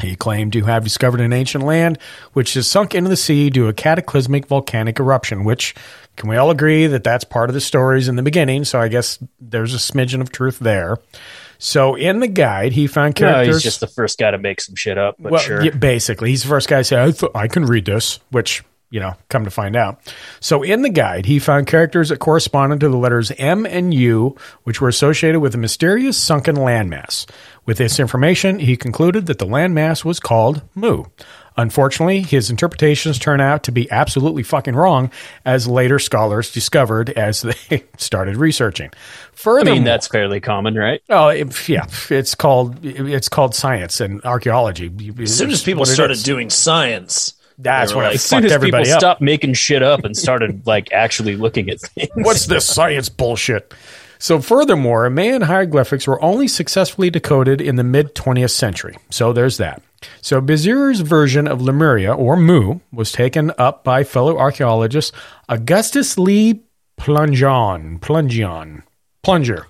[0.00, 1.98] He claimed to have discovered an ancient land
[2.32, 5.74] which has sunk into the sea due to a cataclysmic volcanic eruption, which
[6.16, 8.64] can we all agree that that's part of the stories in the beginning?
[8.64, 10.98] So I guess there's a smidgen of truth there.
[11.58, 13.56] So in the guide, he found No, characters.
[13.56, 15.62] he's just the first guy to make some shit up, but well, sure.
[15.62, 18.64] yeah, basically, he's the first guy to say, I, th- I can read this, which,
[18.92, 20.00] you know, come to find out.
[20.38, 24.36] So in the guide, he found characters that corresponded to the letters M and U,
[24.64, 27.26] which were associated with a mysterious sunken landmass.
[27.64, 31.04] With this information, he concluded that the landmass was called Mu.
[31.56, 35.10] Unfortunately, his interpretations turn out to be absolutely fucking wrong,
[35.44, 38.90] as later scholars discovered as they started researching.
[39.46, 41.02] I mean, that's fairly common, right?
[41.08, 44.90] Oh, it, yeah, it's called it's called science and archaeology.
[45.18, 48.36] As soon as people started doing science, That's they were when like, it As soon
[48.38, 49.00] fucked as everybody people up.
[49.00, 52.10] stopped making shit up and started like actually looking at things.
[52.14, 53.72] What's this science bullshit?
[54.18, 58.96] So, furthermore, Mayan hieroglyphics were only successfully decoded in the mid 20th century.
[59.10, 59.82] So, there's that.
[60.20, 65.12] So, Brasseur's version of Lemuria, or Mu, was taken up by fellow archaeologist
[65.48, 66.62] Augustus Lee
[66.96, 67.98] Plungeon.
[68.00, 68.84] Plungeon.
[69.24, 69.66] Plunger.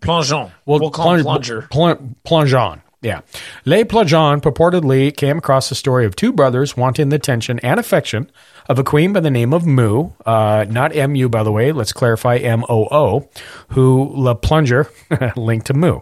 [0.00, 0.52] Plongeon.
[0.66, 1.62] Well, we'll call him plunger.
[1.70, 2.82] pl- plongeon.
[3.06, 3.20] Yeah.
[3.64, 8.28] Le Plongeon purportedly came across the story of two brothers wanting the attention and affection
[8.68, 11.70] of a queen by the name of Mu, uh, not M-U, by the way.
[11.70, 13.28] Let's clarify M-O-O,
[13.68, 14.90] who Le Plunger
[15.36, 16.00] linked to Mu.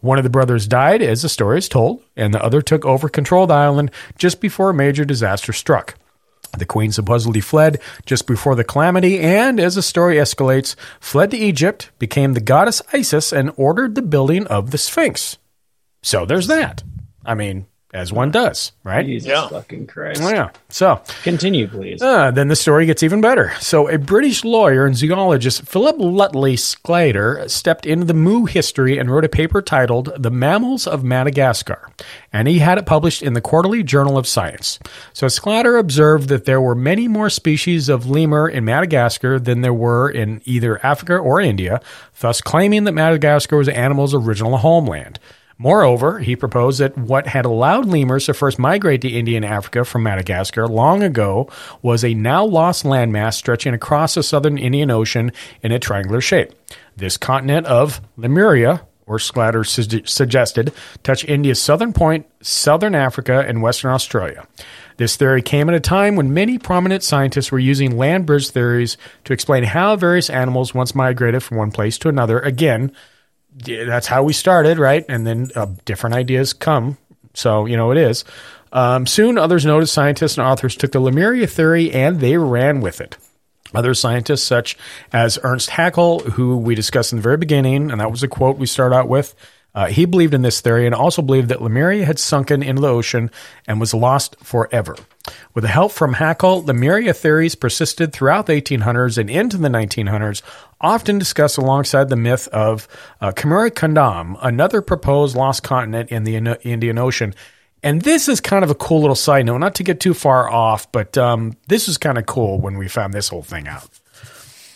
[0.00, 3.08] One of the brothers died, as the story is told, and the other took over
[3.08, 5.94] control of the island just before a major disaster struck.
[6.58, 11.38] The queen supposedly fled just before the calamity and, as the story escalates, fled to
[11.38, 15.38] Egypt, became the goddess Isis, and ordered the building of the Sphinx.
[16.02, 16.82] So there's that.
[17.24, 19.04] I mean, as one does, right?
[19.04, 20.22] Jesus fucking Christ.
[20.22, 20.50] Oh, yeah.
[20.70, 22.00] So continue, please.
[22.00, 23.52] Uh, then the story gets even better.
[23.60, 29.10] So, a British lawyer and zoologist, Philip Lutley Sclater, stepped into the Moo history and
[29.10, 31.90] wrote a paper titled The Mammals of Madagascar.
[32.32, 34.78] And he had it published in the Quarterly Journal of Science.
[35.12, 39.74] So, Sclater observed that there were many more species of lemur in Madagascar than there
[39.74, 41.82] were in either Africa or India,
[42.20, 45.18] thus claiming that Madagascar was the animal's original homeland.
[45.62, 49.84] Moreover, he proposed that what had allowed lemurs to first migrate to India and Africa
[49.84, 51.48] from Madagascar long ago
[51.82, 55.30] was a now lost landmass stretching across the southern Indian Ocean
[55.62, 56.50] in a triangular shape.
[56.96, 60.72] This continent of Lemuria, or Sclater su- suggested,
[61.04, 64.44] touched India's southern point, southern Africa, and western Australia.
[64.96, 68.96] This theory came at a time when many prominent scientists were using land bridge theories
[69.26, 72.40] to explain how various animals once migrated from one place to another.
[72.40, 72.90] Again,
[73.56, 75.04] that's how we started, right?
[75.08, 76.98] And then uh, different ideas come.
[77.34, 78.24] So, you know, it is.
[78.72, 83.00] Um, soon, others noticed scientists and authors took the Lemuria theory and they ran with
[83.00, 83.16] it.
[83.74, 84.76] Other scientists, such
[85.12, 88.58] as Ernst Haeckel, who we discussed in the very beginning, and that was a quote
[88.58, 89.34] we start out with,
[89.74, 92.88] uh, he believed in this theory and also believed that Lemuria had sunken into the
[92.88, 93.30] ocean
[93.66, 94.96] and was lost forever.
[95.54, 100.42] With the help from Haeckel, Lemuria theories persisted throughout the 1800s and into the 1900s,
[100.80, 102.88] often discussed alongside the myth of
[103.20, 107.34] uh, Kandam, another proposed lost continent in the Indian Ocean.
[107.82, 110.50] And this is kind of a cool little side note, not to get too far
[110.50, 113.88] off, but um, this was kind of cool when we found this whole thing out.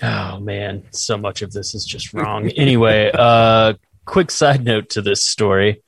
[0.02, 2.48] Oh man, so much of this is just wrong.
[2.56, 3.74] anyway, uh
[4.04, 5.82] quick side note to this story.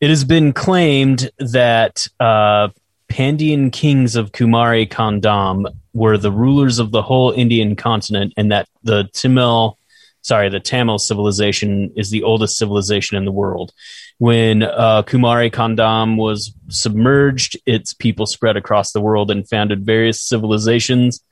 [0.00, 2.68] It has been claimed that uh
[3.10, 8.68] Pandian kings of Kumari Kandam were the rulers of the whole Indian continent and that
[8.82, 9.76] the Tamil
[10.22, 13.72] sorry, the Tamil civilization is the oldest civilization in the world.
[14.18, 20.20] When uh, Kumari Kandam was submerged, its people spread across the world and founded various
[20.20, 21.22] civilizations.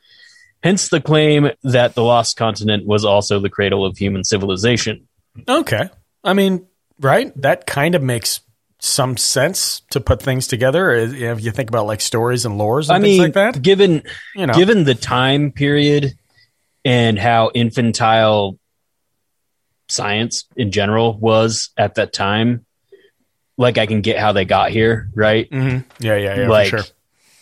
[0.62, 5.06] Hence the claim that the lost continent was also the cradle of human civilization.
[5.46, 5.90] Okay.
[6.24, 6.66] I mean,
[6.98, 7.30] right?
[7.40, 8.40] That kind of makes
[8.80, 12.84] some sense to put things together uh, if you think about like stories and lores
[12.88, 13.60] and I things mean, like that.
[13.62, 14.02] given
[14.36, 14.54] You know.
[14.54, 16.14] given the time period
[16.84, 18.56] and how infantile
[19.88, 22.64] science in general was at that time,
[23.56, 25.50] like I can get how they got here, right?
[25.50, 25.84] Mhm.
[25.98, 26.84] Yeah, yeah, yeah, for Like, sure.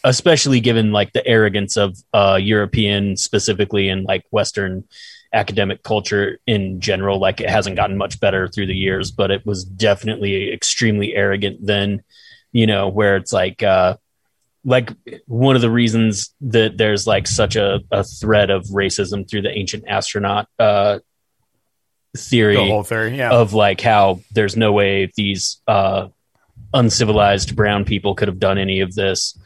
[0.05, 4.84] especially given like the arrogance of uh, European specifically and like Western
[5.37, 7.20] academic culture in general.
[7.20, 11.64] Like it hasn't gotten much better through the years, but it was definitely extremely arrogant
[11.64, 12.03] then.
[12.53, 13.62] You know, where it's like.
[13.62, 13.97] Uh,
[14.68, 14.91] like
[15.26, 19.57] one of the reasons that there's like such a, a thread of racism through the
[19.57, 20.99] ancient astronaut uh,
[22.16, 23.30] theory, The whole theory, yeah.
[23.30, 26.09] of like how there's no way these uh,
[26.74, 29.39] uncivilized brown people could have done any of this.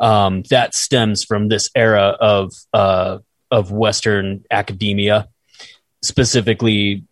[0.00, 3.18] Um, that stems from this era of uh,
[3.50, 5.28] of Western academia,
[6.02, 7.04] specifically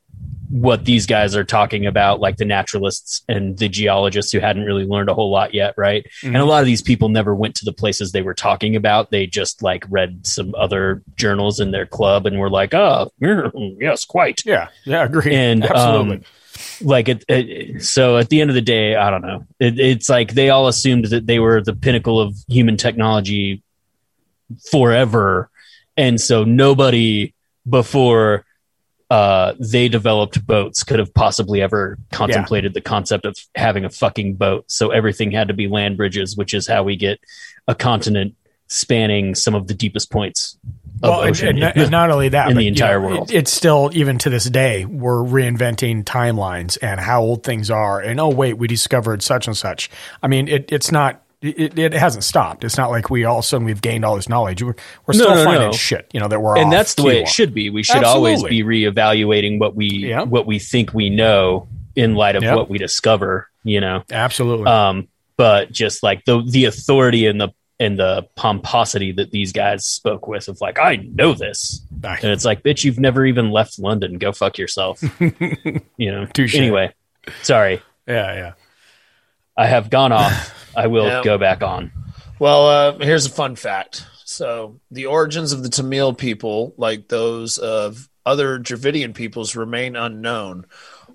[0.50, 4.84] what these guys are talking about, like the naturalists and the geologists who hadn't really
[4.84, 6.04] learned a whole lot yet, right?
[6.24, 6.46] And a Mhm.
[6.48, 9.12] lot of these people never went to the places they were talking about.
[9.12, 14.04] They just like read some other journals in their club and were like, "Oh, yes,
[14.04, 15.32] quite." Yeah, yeah, agree.
[15.36, 16.16] And Absolutely.
[16.16, 16.22] um,
[16.80, 19.46] like it, it, so at the end of the day, I don't know.
[19.60, 23.62] It, it's like they all assumed that they were the pinnacle of human technology
[24.70, 25.48] forever,
[25.96, 27.34] and so nobody
[27.68, 28.44] before
[29.10, 34.34] uh, they developed boats could have possibly ever contemplated the concept of having a fucking
[34.34, 34.64] boat.
[34.68, 37.18] So everything had to be land bridges, which is how we get
[37.66, 38.36] a continent
[38.68, 40.56] spanning some of the deepest points
[41.02, 43.00] of Well, and, ocean and not- and not only that, in but, the you entire
[43.00, 43.30] know, world.
[43.32, 47.98] it- it's still even to this day we're reinventing timelines and how old things are.
[48.00, 49.90] And oh wait, we discovered such and such.
[50.22, 52.64] I mean, it, it's not It, it hasn't stopped.
[52.64, 54.62] It's not like we all of a sudden we've gained all this knowledge.
[54.62, 54.74] We're,
[55.06, 55.72] we're No, still no, finding no.
[55.72, 57.26] shit, you know, that we're and that's the way it on.
[57.28, 57.70] should be.
[57.70, 58.62] We should always Absolutely.
[58.62, 61.66] be reevaluating what we what we think we know
[61.96, 63.48] in light of what we discover.
[63.64, 64.66] You know, absolutely.
[64.66, 69.86] Um, but just like the the authority and the and the pomposity that these guys
[69.86, 73.78] spoke with of like I know this, and it's like bitch, you've never even left
[73.78, 74.18] London.
[74.18, 75.02] Go fuck yourself.
[75.96, 76.26] you know.
[76.26, 76.54] Touche.
[76.54, 76.92] Anyway,
[77.40, 77.80] sorry.
[78.06, 78.52] Yeah, yeah.
[79.56, 80.56] I have gone off.
[80.76, 81.22] I will Yeah.
[81.22, 81.92] go back on.
[82.38, 84.06] Well, uh, here's a fun fact.
[84.24, 90.66] So, the origins of the Tamil people, like those of other Dravidian peoples, remain unknown,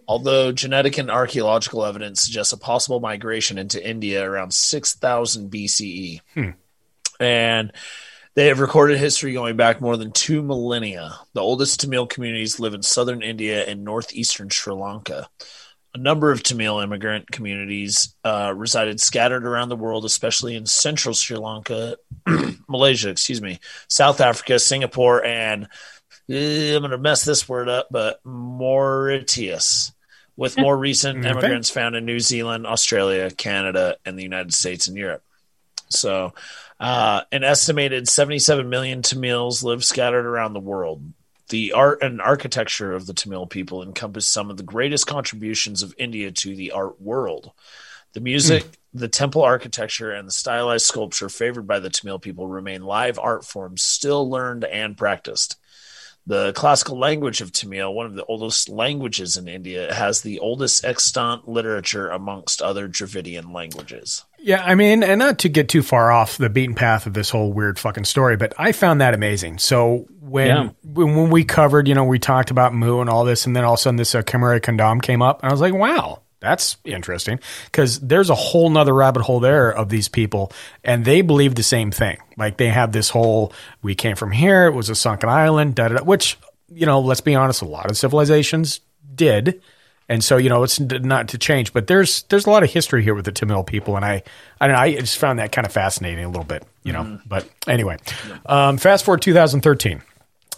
[0.08, 6.22] although genetic and archaeological evidence suggests a possible migration into India around 6000 BCE.
[6.34, 6.50] Hmm.
[7.20, 7.72] And
[8.36, 11.18] they have recorded history going back more than two millennia.
[11.34, 15.30] The oldest Tamil communities live in southern India and northeastern Sri Lanka.
[15.96, 21.16] A number of Tamil immigrant communities uh, resided scattered around the world, especially in central
[21.16, 21.96] Sri Lanka,
[22.68, 25.70] Malaysia, excuse me, South Africa, Singapore, and
[26.30, 29.94] eh, I'm going to mess this word up, but Mauritius,
[30.36, 31.30] with more recent Okay.
[31.30, 35.24] immigrants found in New Zealand, Australia, Canada, and the United States and Europe.
[35.88, 36.34] So,
[36.78, 41.02] uh, an estimated 77 million Tamils live scattered around the world.
[41.50, 45.94] The art and architecture of the Tamil people encompass some of the greatest contributions of
[45.98, 47.52] India to the art world.
[48.14, 49.00] The music, hmm.
[49.00, 53.46] the temple architecture, and the stylized sculpture favored by the Tamil people remain live art
[53.46, 55.58] forms still learned and practiced.
[56.28, 60.84] The classical language of Tamil, one of the oldest languages in India, has the oldest
[60.84, 64.26] extant literature amongst other Dravidian languages.
[64.40, 67.30] Yeah, I mean, and not to get too far off the beaten path of this
[67.30, 69.60] whole weird fucking story, but I found that amazing.
[69.60, 70.70] So when Yeah.
[70.84, 73.64] when, when we covered, you know, we talked about Mu and all this, and then
[73.64, 76.22] all of a sudden this uh, Kumari Kandam came up, and I was like, wow,
[76.46, 80.52] that's interesting because there's a whole nother rabbit hole there of these people,
[80.84, 82.18] and they believe the same thing.
[82.38, 85.90] Like they have this whole, we came from here, it was a sunken island, da
[85.90, 86.38] da da, which
[86.74, 88.82] you know, let's be honest, a lot of civilizations
[89.14, 89.62] did.
[90.08, 93.04] And so, you know, it's not to change, but there's there's a lot of history
[93.04, 94.22] here with the Tamil people, and I
[94.62, 97.20] I don't know, I just found that kind of fascinating a little bit, you know.
[97.26, 97.98] But anyway,
[98.46, 100.04] um, fast forward 2013.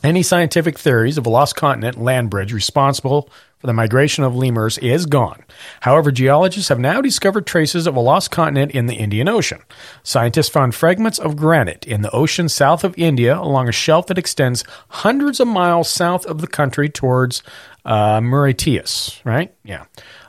[0.04, 3.30] Any scientific theories of a lost continent land bridge responsible
[3.60, 5.44] for the migration of lemurs is gone.
[5.82, 9.62] However, geologists have now discovered traces of a lost continent in the Indian Ocean.
[10.04, 14.18] Scientists found fragments of granite in the ocean south of India along a shelf that
[14.18, 17.42] extends hundreds of miles south of the country towards
[17.86, 19.54] uh, Mauritius, right?
[19.64, 19.86] Yeah.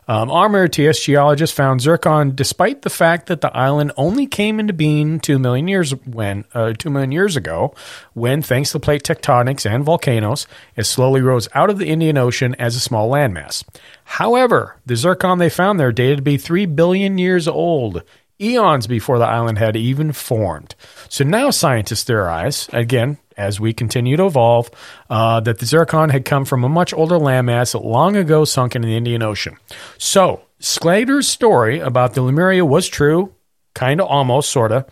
[0.09, 4.73] Um, our Mauritius geologists found zircon despite the fact that the island only came into
[4.73, 7.75] being two million years when uh, two million years ago,
[8.15, 10.47] when thanks to plate tectonics and volcanoes,
[10.77, 13.63] it slowly rose out of the Indian Ocean as a small landmass.
[14.05, 18.03] However, the zircon they found there dated to be three billion years old,
[18.41, 20.75] eons before the island had even formed.
[21.09, 24.71] So now scientists theorize, again, as we continue to evolve,
[25.09, 28.83] uh, that the zircon had come from a much older landmass long ago sunk in
[28.83, 29.57] the Indian Ocean.
[29.97, 33.33] So Sclater's story about the Lemuria was true,
[33.75, 34.87] kind of almost, sort of.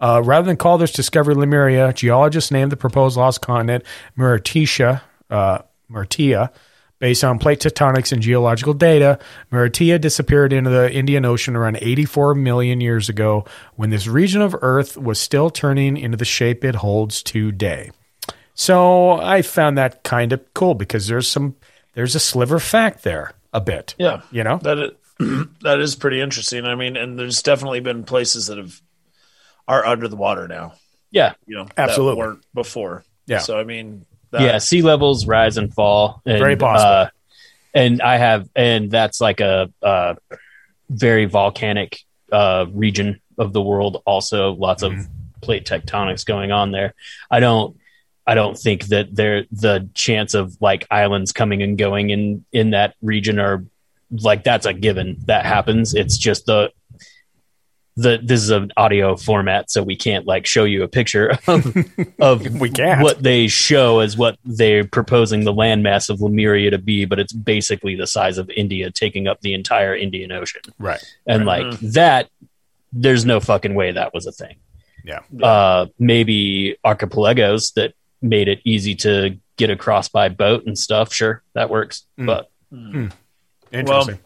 [0.00, 3.84] Uh, rather than call this discovery Lemuria, geologists named the proposed lost continent
[4.16, 5.58] Mauritia, uh,
[7.00, 9.18] based on plate tectonics and geological data.
[9.50, 13.44] Mauritia disappeared into the Indian Ocean around 84 million years ago
[13.74, 17.90] when this region of Earth was still turning into the shape it holds today.
[18.54, 21.56] So I found that kind of cool because there's some
[21.94, 23.94] there's a sliver of fact there a bit.
[23.98, 24.90] Yeah, you know that is,
[25.62, 26.66] that is pretty interesting.
[26.66, 28.80] I mean, and there's definitely been places that have
[29.66, 30.74] are under the water now.
[31.10, 32.20] Yeah, you know, absolutely.
[32.20, 33.04] that weren't before.
[33.26, 33.38] Yeah.
[33.38, 36.22] so I mean, yeah, sea levels rise and fall.
[36.24, 36.90] And, Very possible.
[36.90, 37.08] Uh,
[37.72, 40.14] and I have, and that's like a, uh
[40.90, 42.00] very volcanic
[42.32, 44.02] uh, region of the world.
[44.04, 44.92] Also, lots of
[45.40, 46.94] plate tectonics going on there.
[47.30, 47.76] I don't,
[48.26, 52.70] I don't think that there the chance of like islands coming and going in in
[52.70, 53.64] that region are
[54.10, 55.94] like that's a given that happens.
[55.94, 56.72] It's just the
[57.96, 61.76] the this is an audio format, so we can't like show you a picture of,
[62.20, 63.02] of we can't.
[63.02, 67.32] what they show as what they're proposing the landmass of Lemuria to be, but it's
[67.32, 70.62] basically the size of India taking up the entire Indian Ocean.
[70.78, 71.02] Right.
[71.26, 71.66] And Right.
[71.66, 72.28] like that,
[72.92, 74.56] there's no fucking way that was a thing.
[75.04, 75.20] Yeah.
[75.42, 81.12] Uh, maybe archipelagos that made it easy to get across by boat and stuff.
[81.12, 82.06] Sure, that works.
[82.18, 82.26] Mm.
[82.26, 82.50] But
[83.72, 84.18] Interesting.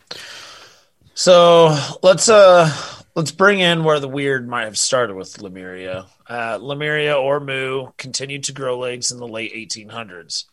[1.15, 2.71] So let's uh
[3.15, 6.07] let's bring in where the weird might have started with Lemuria.
[6.29, 10.45] Uh, Lemuria or Mu continued to grow legs in the late 1800s.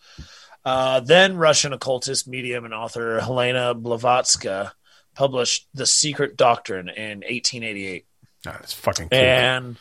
[0.64, 4.70] Uh, then Russian occultist, medium, and author Helena Blavatsky
[5.16, 8.05] published The Secret Doctrine in 1888.
[8.43, 9.20] That's fucking cool.
[9.20, 9.78] And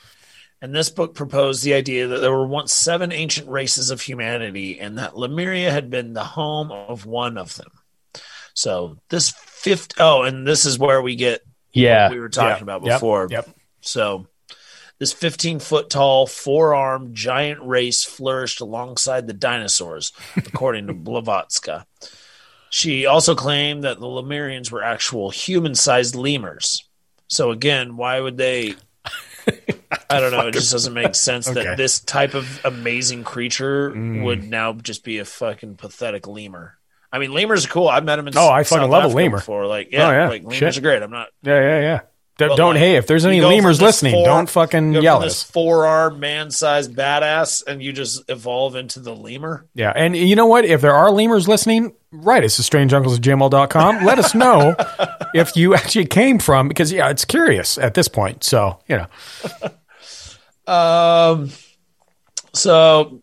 [0.62, 4.78] and this book proposed the idea that there were once seven ancient races of humanity,
[4.78, 7.70] and that Lemuria had been the home of one of them.
[8.52, 11.42] So this fifth oh, and this is where we get
[11.72, 12.10] Yeah.
[12.10, 12.62] we were talking Yep.
[12.62, 13.28] about before.
[13.30, 13.48] Yep.
[13.80, 14.26] So
[14.98, 21.84] this 15 foot tall, four armed giant race flourished alongside the dinosaurs, according to Blavatsky.
[22.70, 26.84] She also claimed that the Lemurians were actual human sized lemurs.
[27.28, 28.74] So again, why would they?
[30.10, 30.46] I don't know.
[30.48, 31.64] It just doesn't make sense Okay.
[31.64, 34.22] that this type of amazing creature Mm.
[34.24, 36.76] would now just be a fucking pathetic lemur.
[37.12, 37.88] I mean, lemurs are cool.
[37.88, 39.38] I've met them in Oh, I fucking South love a lemur.
[39.38, 39.66] before.
[39.66, 40.28] Like, yeah, Oh, yeah.
[40.28, 40.78] like lemurs Shit.
[40.78, 41.02] are great.
[41.02, 42.00] I'm not Yeah, yeah, yeah.
[42.38, 45.42] D- don't like, hey, if there's any lemurs listening, four- don't fucking yell at this
[45.44, 45.50] us.
[45.50, 49.66] four-armed man-sized badass, and you just evolve into the lemur.
[49.74, 50.64] Yeah, and you know what?
[50.64, 54.06] If there are lemurs listening, write us at strangeuncles at gmail.com.
[54.06, 54.74] Let us know
[55.34, 58.42] if you actually came from, because, yeah, it's curious at this point.
[58.42, 59.06] So, you know.
[60.66, 61.50] Um,
[62.54, 63.22] so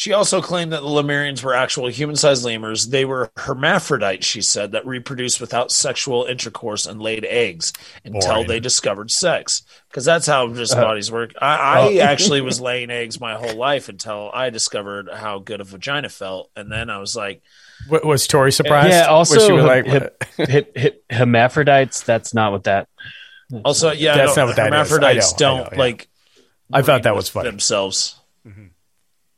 [0.00, 2.88] she also claimed that the Lemurians were actual human-sized lemurs.
[2.88, 8.48] They were hermaphrodites, she said, that reproduced without sexual intercourse and laid eggs until Boring.
[8.48, 9.60] they discovered sex.
[9.90, 11.32] Because that's how just Uh, bodies work.
[11.42, 11.98] I, I oh.
[12.00, 16.50] actually was laying eggs my whole life until I discovered how good a vagina felt,
[16.56, 17.42] and then I was like,
[17.90, 18.92] W- was Tori surprised?
[18.92, 19.04] Yeah.
[19.04, 22.04] Also, she like, hip- hip- hip- hermaphrodites.
[22.04, 22.88] That's not what that.
[23.66, 24.72] also, yeah, That's not what that is.
[24.72, 25.78] I hermaphrodites know, I don't know, yeah.
[25.78, 26.08] like.
[26.72, 27.50] I thought that was with funny.
[27.50, 28.16] themselves.
[28.46, 28.69] No,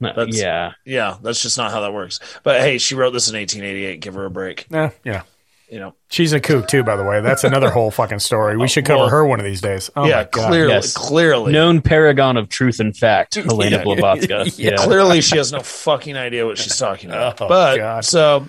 [0.02, 0.72] That's- yeah.
[0.84, 2.20] Yeah, that's just not how that works.
[2.42, 4.00] But hey, she wrote this in 1888.
[4.00, 4.66] Give her a break.
[4.70, 5.22] Yeah, yeah.
[5.70, 7.22] You know, She's a kook, too, by the way.
[7.22, 8.58] That's another whole fucking story.
[8.58, 9.88] We should cover Well, her one of these days.
[9.96, 10.48] Oh, yeah, my God.
[10.50, 10.92] clearly, Yes.
[10.92, 13.82] clearly, Known paragon of truth and fact, Helena Yeah.
[13.82, 14.28] Blavatsky.
[14.62, 14.70] Yeah.
[14.72, 14.76] Yeah.
[14.76, 17.40] clearly she has no fucking idea what she's talking about.
[17.40, 18.04] Oh, but God.
[18.04, 18.46] so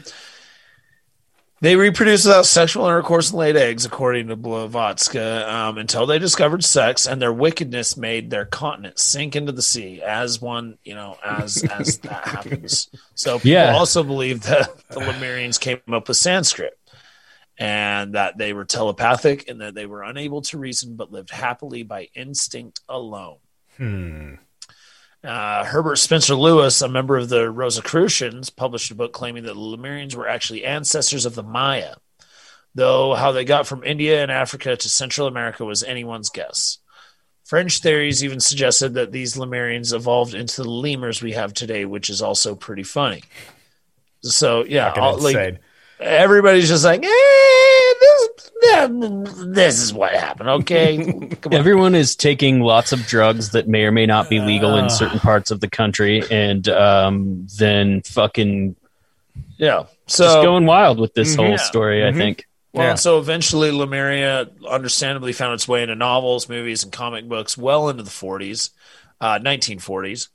[1.63, 6.61] they reproduce without sexual intercourse and laid eggs, according to Blavatsky, um, until they discovered
[6.61, 10.01] sex, and their wickedness made their continent sink into the sea.
[10.01, 12.89] As one, you know, as as that happens.
[13.15, 13.73] So people Yeah.
[13.75, 16.77] also believe that the Lemurians came up with Sanskrit.
[17.57, 21.83] And that they were telepathic and that they were unable to reason but lived happily
[21.83, 23.37] by instinct alone.
[23.77, 24.33] Hmm.
[25.23, 29.59] Uh, Herbert Spencer Lewis, a member of the Rosicrucians, published a book claiming that the
[29.59, 31.95] Lemurians were actually ancestors of the Maya,
[32.75, 36.79] though how they got from India and Africa to Central America was anyone's guess.
[37.45, 42.09] French theories even suggested that these Lemurians evolved into the lemurs we have today, which
[42.09, 43.23] is also pretty funny.
[44.21, 45.61] So yeah, all- like.
[46.03, 48.51] Everybody's just like, eh, this,
[49.47, 50.49] this is what happened.
[50.49, 50.97] Okay,
[51.41, 51.59] come on.
[51.59, 55.19] Everyone is taking lots of drugs that may or may not be legal in certain
[55.19, 58.75] parts of the country, and um, then fucking
[59.57, 59.85] yeah.
[60.07, 61.55] So just going wild with this whole Yeah.
[61.57, 62.05] story.
[62.05, 62.45] I think.
[62.73, 62.95] Well, Yeah.
[62.95, 68.01] so eventually Lemuria understandably found its way into novels, movies, and comic books well into
[68.03, 68.71] the 40s,
[69.21, 70.29] uh, 1940s.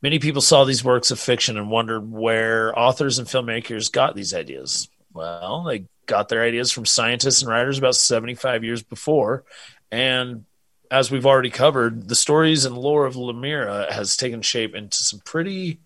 [0.00, 4.32] Many people saw these works of fiction and wondered where authors and filmmakers got these
[4.34, 4.88] ideas.
[5.14, 9.44] Well, they got their ideas from scientists and writers about 75 years before.
[9.90, 10.44] And
[10.90, 15.20] as we've already covered, the stories and lore of Lemuria has taken shape into some
[15.20, 15.80] pretty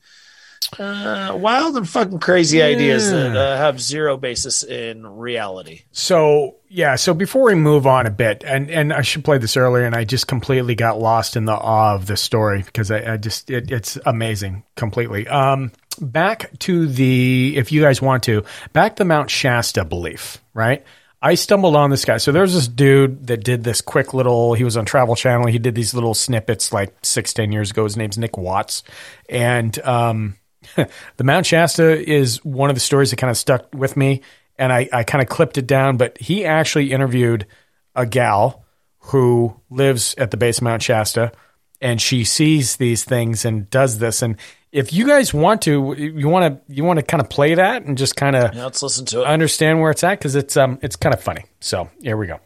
[0.78, 5.82] uh, wild and fucking crazy ideas that uh, have zero basis in reality.
[5.92, 9.56] So yeah, so before we move on a bit, and and I should play this
[9.56, 13.14] earlier, and I just completely got lost in the awe of the story because I,
[13.14, 15.28] I just it, it's amazing completely.
[15.28, 20.84] Um, back to the if you guys want to back to Mount Shasta belief, right?
[21.22, 22.18] I stumbled on this guy.
[22.18, 24.55] So there's this dude that did this quick little.
[24.55, 25.47] He was on Travel Channel.
[25.47, 27.84] He did these little snippets like six, ten years ago.
[27.84, 28.82] His name's Nick Watts,
[29.28, 30.36] and um,
[30.76, 34.22] the Mount Shasta is one of the stories that kind of stuck with me,
[34.59, 35.97] and I, I kind of clipped it down.
[35.97, 37.47] But he actually interviewed
[37.94, 38.64] a gal
[38.99, 41.32] who lives at the base of Mount Shasta,
[41.80, 44.22] and she sees these things and does this.
[44.22, 44.36] And
[44.76, 47.84] if you guys want to, you want to, you want to kind of play that
[47.84, 49.24] and just kind of Yeah, let's listen to it.
[49.26, 51.44] understand where it's at because it's um it's kind of funny.
[51.60, 52.38] So here we go.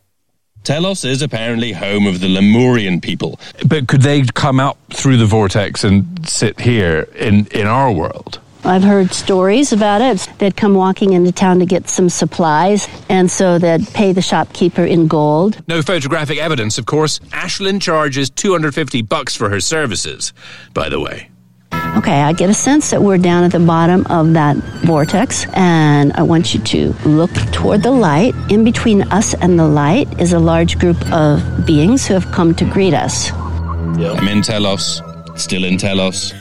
[0.62, 3.40] Telos is apparently home of the Lemurian people.
[3.66, 8.40] But could they come out through the vortex and sit here in, in our world?
[8.62, 10.28] I've heard stories about it.
[10.38, 14.84] They'd come walking into town to get some supplies, and so they'd pay the shopkeeper
[14.84, 15.62] in gold.
[15.66, 17.20] No photographic evidence, of course.
[17.32, 20.34] Ashlyn charges 250 bucks for her services,
[20.74, 21.30] by the way.
[21.72, 26.12] Okay, I get a sense that we're down at the bottom of that vortex, and
[26.12, 28.34] I want you to look toward the light.
[28.48, 32.54] In between us and the light is a large group of beings who have come
[32.54, 33.32] to greet us.
[33.32, 35.02] I'm in Telos,
[35.34, 36.32] still in Telos,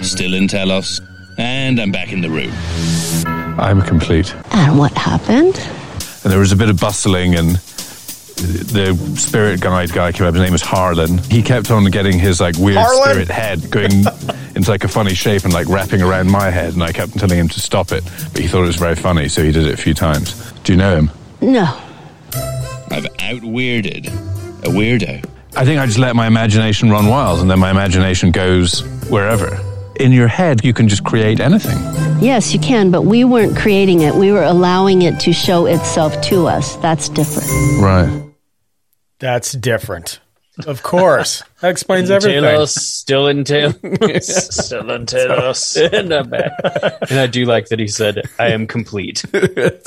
[0.00, 1.00] still in Telos,
[1.38, 2.52] and I'm back in the room.
[3.58, 4.34] I'm complete.
[4.52, 5.58] And what happened?
[6.22, 7.60] And there was a bit of bustling and
[8.36, 10.34] the spirit guide guy came up.
[10.34, 11.18] His name was Harlan.
[11.18, 13.10] He kept on getting his like weird Harlan?
[13.10, 13.90] spirit head going
[14.54, 17.38] into like a funny shape and like wrapping around my head, and I kept telling
[17.38, 19.74] him to stop it, but he thought it was very funny, so he did it
[19.74, 20.52] a few times.
[20.64, 21.10] Do you know him?
[21.40, 21.64] No.
[22.90, 24.06] I've out weirded
[24.64, 25.24] a weirdo.
[25.56, 29.58] I think I just let my imagination run wild, and then my imagination goes wherever.
[29.96, 31.78] In your head, you can just create anything.
[32.22, 34.14] Yes, you can, but we weren't creating it.
[34.14, 36.76] We were allowing it to show itself to us.
[36.76, 37.50] That's different.
[37.80, 38.22] Right.
[39.18, 40.20] That's different.
[40.66, 41.42] Of course.
[41.62, 42.42] That explains everything.
[42.42, 44.22] Talos still in Talos.
[44.52, 45.92] Still in Talos.
[45.92, 46.50] and I'm back.
[47.08, 49.24] And I do like that he said, I am complete.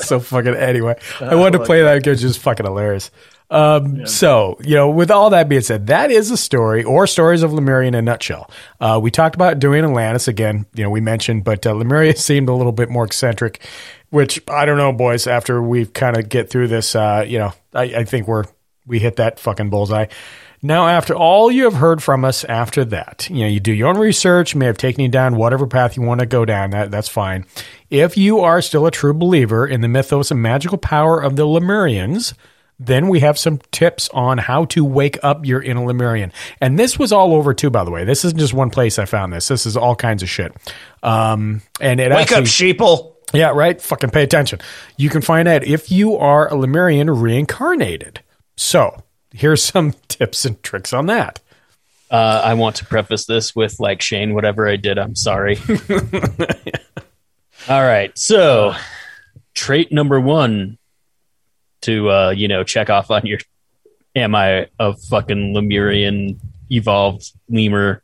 [0.00, 0.98] so fucking anyway.
[1.20, 3.10] I wanted to play that because it's just fucking hilarious.
[3.50, 7.42] Um, So, you know, with all that being said, that is a story or stories
[7.42, 8.50] of Lemuria in a nutshell.
[8.80, 12.48] Uh, we talked about doing Atlantis again, you know, we mentioned, but uh, Lemuria seemed
[12.48, 13.64] a little bit more eccentric,
[14.10, 17.52] which I don't know, boys, after we kind of get through this, uh, you know,
[17.72, 18.44] I, I think we're,
[18.86, 20.06] we hit that fucking bullseye.
[20.62, 23.88] Now, after all you have heard from us after that, you know, you do your
[23.88, 26.70] own research, may have taken you down whatever path you want to go down.
[26.70, 27.44] That that's fine.
[27.90, 31.46] If you are still a true believer in the mythos and magical power of the
[31.46, 32.32] Lemurians,
[32.78, 36.32] then we have some tips on how to wake up your inner Lemurian.
[36.60, 38.04] And this was all over too, by the way.
[38.04, 39.48] This isn't just one place I found this.
[39.48, 40.54] This is all kinds of shit.
[41.02, 43.14] Um, and it Wake actually, up, sheeple.
[43.32, 43.80] yeah, right.
[43.80, 44.60] Fucking pay attention.
[44.96, 48.20] You can find out if you are a Lemurian reincarnated.
[48.56, 49.02] So
[49.32, 51.40] here's some tips and tricks on that.
[52.10, 55.58] Uh, I want to preface this with like Shane, whatever I did, I'm sorry.
[57.68, 58.16] All right.
[58.16, 58.74] So,
[59.54, 60.78] trait number one
[61.86, 63.38] to, uh, you know, check off on your
[64.14, 68.02] am I a fucking Lemurian evolved lemur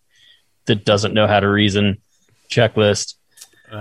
[0.67, 2.01] that doesn't know how to reason
[2.51, 3.15] checklist.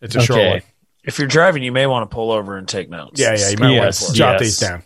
[0.00, 0.62] it's a short one.
[1.02, 3.20] If you're driving, you may want to pull over and take notes.
[3.20, 3.48] Yeah, yeah.
[3.50, 4.40] You might want to jot yes.
[4.40, 4.82] these down.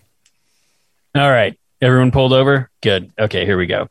[1.15, 1.59] All right.
[1.81, 2.71] Everyone pulled over?
[2.83, 3.13] Good.
[3.19, 3.89] Okay, here we go.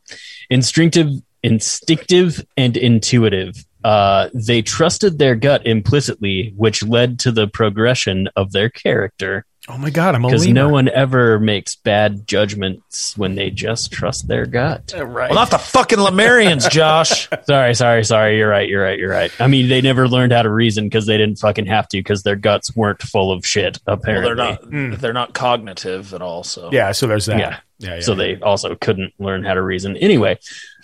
[0.50, 1.08] Instinctive,
[1.42, 3.54] instinctive and intuitive.
[3.84, 9.44] Uh, they trusted their gut implicitly, which led to the progression of their character.
[9.66, 13.90] Oh my god, I'm a Because no one ever makes bad judgments when they just
[13.90, 14.92] trust their gut.
[14.94, 15.30] Right.
[15.30, 17.28] Well, not the fucking Lemurians, Josh.
[17.46, 18.36] sorry, sorry, sorry.
[18.36, 18.68] You're right.
[18.68, 18.98] You're right.
[18.98, 19.32] You're right.
[19.40, 22.24] I mean, they never learned how to reason because they didn't fucking have to because
[22.24, 23.78] their guts weren't full of shit.
[23.86, 24.64] Well, Apparently, they're not.
[24.64, 24.94] Hmm.
[24.96, 26.44] They're not cognitive at all.
[26.44, 27.38] So Yeah, so there's that.
[27.38, 27.58] Yeah.
[27.78, 29.96] Yeah, yeah, so they also couldn't learn how to reason.
[29.96, 30.38] Anyway,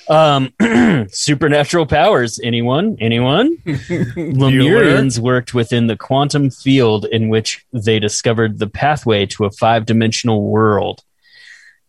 [0.09, 0.53] um,
[1.11, 2.41] supernatural powers.
[2.43, 2.97] Anyone?
[3.01, 3.57] Anyone?
[3.67, 9.87] Lemurians worked within the quantum field in which they discovered the pathway to a five
[9.87, 11.03] dimensional world.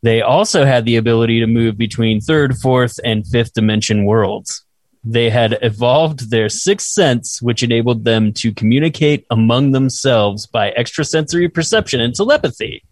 [0.04, 4.64] They also had the ability to move between third, fourth, and fifth dimension worlds.
[5.04, 11.50] They had evolved their sixth sense, which enabled them to communicate among themselves by extrasensory
[11.50, 12.84] perception and telepathy.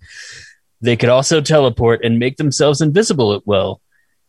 [0.81, 3.81] They could also teleport and make themselves invisible at will.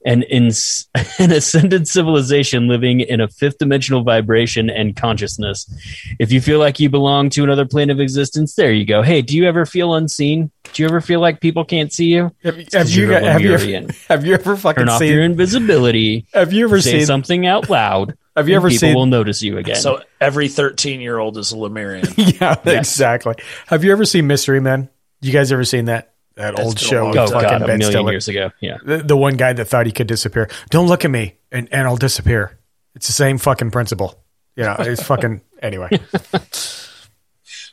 [0.07, 0.89] An, ins-
[1.19, 5.71] an ascended civilization living in a fifth dimensional vibration and consciousness.
[6.19, 9.03] If you feel like you belong to another plane of existence, there you go.
[9.03, 10.51] Hey, do you ever feel unseen?
[10.73, 12.35] Do you ever feel like people can't see you?
[12.43, 15.01] Have, It's have 'cause you got- have you ever, have you ever fucking Turn off
[15.01, 16.25] seen your invisibility.
[16.33, 18.17] Have you ever say seen something out loud?
[18.37, 19.77] Have you ever people seen- People will notice you again.
[19.77, 22.07] So every 13 year old is a Lemurian.
[22.17, 23.35] yeah, exactly.
[23.67, 24.89] Have you ever seen Mystery Men?
[25.21, 27.09] You guys ever seen that that It's old been a show?
[27.09, 28.13] oh fucking god, a Ben million Stiller?
[28.13, 28.51] years ago.
[28.61, 28.79] Yeah.
[28.85, 30.49] The, the one guy that thought he could disappear.
[30.71, 32.59] Don't look at me, and and I'll disappear.
[32.95, 34.23] It's the same fucking principle.
[34.57, 35.89] You know, it's fucking anyway.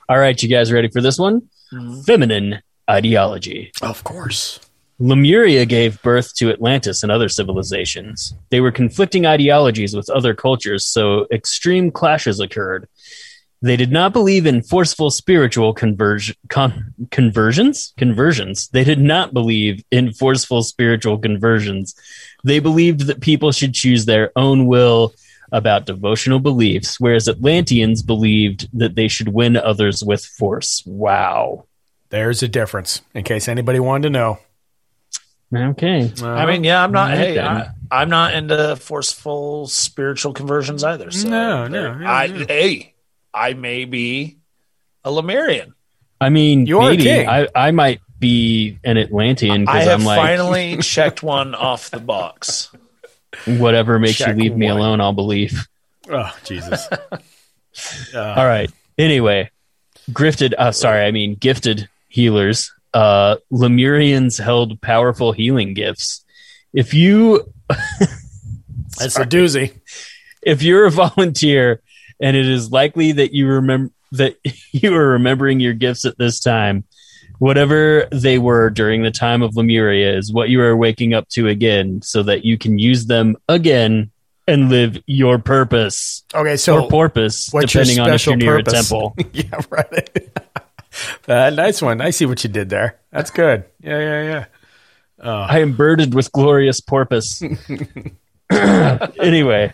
[0.10, 1.42] All right, you guys ready for this one?
[1.74, 2.02] Mm-hmm.
[2.02, 3.72] Feminine ideology.
[3.82, 4.60] Of course.
[5.00, 8.34] Lemuria gave birth to Atlantis and other civilizations.
[8.50, 12.88] They were conflicting ideologies with other cultures, so extreme clashes occurred.
[13.62, 17.94] They did not believe in forceful spiritual converge, con, conversions.
[17.98, 18.68] Conversions.
[18.70, 21.96] They did not believe in forceful spiritual conversions.
[22.44, 25.14] They believed that people should choose their own will
[25.52, 30.84] about devotional beliefs, whereas Atlanteans believed that they should win others with force.
[30.86, 31.66] Wow.
[32.10, 33.02] There's a difference.
[33.14, 34.40] In case anybody wanted to know.
[35.56, 36.12] Okay.
[36.22, 37.12] I mean, yeah, I'm not.
[37.12, 37.40] Alright Hey.
[37.40, 41.10] I, I'm not into forceful spiritual conversions either.
[41.10, 42.46] So No, there- no, I, yeah, yeah.
[42.48, 42.94] Hey,
[43.34, 44.38] I may be
[45.04, 45.74] a Lemurian.
[46.20, 47.28] I mean, You are maybe king.
[47.28, 51.92] I, I might be an Atlantean I because have I'm like, finally checked one off
[51.92, 52.72] the box.
[53.46, 54.78] whatever makes Check you leave me one.
[54.78, 55.68] alone, I'll believe.
[56.10, 56.88] Oh Jesus.
[58.16, 58.72] All right.
[58.98, 59.52] Anyway,
[60.10, 60.54] grifted.
[60.58, 62.72] Uh, sorry, I mean gifted healers.
[62.94, 66.26] Uh, Lemurians held powerful healing gifts.
[66.74, 67.54] If you
[68.98, 69.80] That's a doozy.
[70.42, 71.82] if you're a volunteer
[72.20, 74.38] and it is likely that you remember that
[74.72, 76.86] you are remembering your gifts at this time,
[77.40, 81.48] Whatever they were during the time of Lemuria is what you are waking up to
[81.48, 84.10] again, so that you can use them again
[84.48, 86.24] and live your purpose.
[86.34, 88.74] Okay, so or porpoise, depending on if special you're near purpose?
[88.74, 89.16] a temple.
[89.34, 90.30] yeah, right.
[91.28, 92.02] uh, nice one.
[92.02, 93.00] I see what you did there.
[93.12, 93.66] That's good.
[93.82, 94.46] Yeah, yeah, yeah.
[95.30, 97.44] I am burdened with glorious porpoise.
[98.50, 99.74] anyway,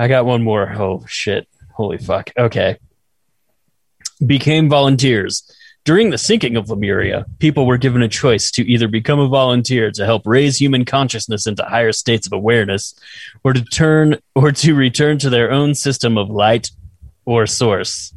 [0.00, 0.72] I got one more.
[0.72, 1.46] Oh shit!
[1.74, 2.30] Holy fuck!
[2.38, 2.78] Okay.
[4.24, 5.42] Became volunteers.
[5.84, 9.90] During the sinking of Lemuria, people were given a choice to either become a volunteer
[9.90, 12.94] to help raise human consciousness into higher states of awareness,
[13.44, 16.70] or to turn or to return to their own system of light
[17.26, 18.14] or source.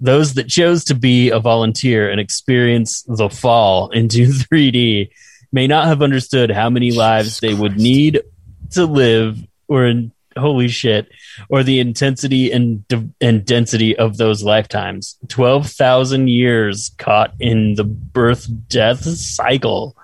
[0.00, 5.10] Those that chose to be a volunteer and experience the fall into 3D
[5.52, 8.22] may not have understood how many lives they would need
[8.70, 9.36] to live
[9.68, 11.10] or in, holy shit
[11.48, 12.84] or the intensity and
[13.20, 15.18] and density of those lifetimes.
[15.28, 19.96] 12,000 years caught in the birth death cycle.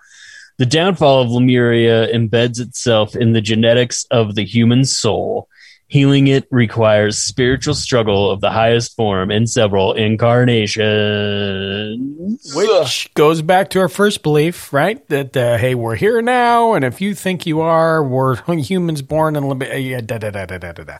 [0.59, 5.49] The downfall of Lemuria embeds itself in the genetics of the human soul
[5.89, 13.71] healing it requires spiritual struggle of the highest form in several incarnations Which goes back
[13.71, 15.07] to our first belief, right?
[15.09, 19.37] That uh, hey, we're here now, and if you think you are, we're humans born
[19.37, 20.99] in Lib- uh, yeah, da da da da da da.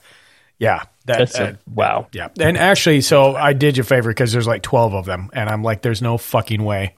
[0.59, 2.07] Yeah, that, That's a- uh, wow.
[2.13, 5.29] Yeah, and actually, so I did you a favor because there's like twelve of them,
[5.33, 6.95] and I'm like, there's no fucking way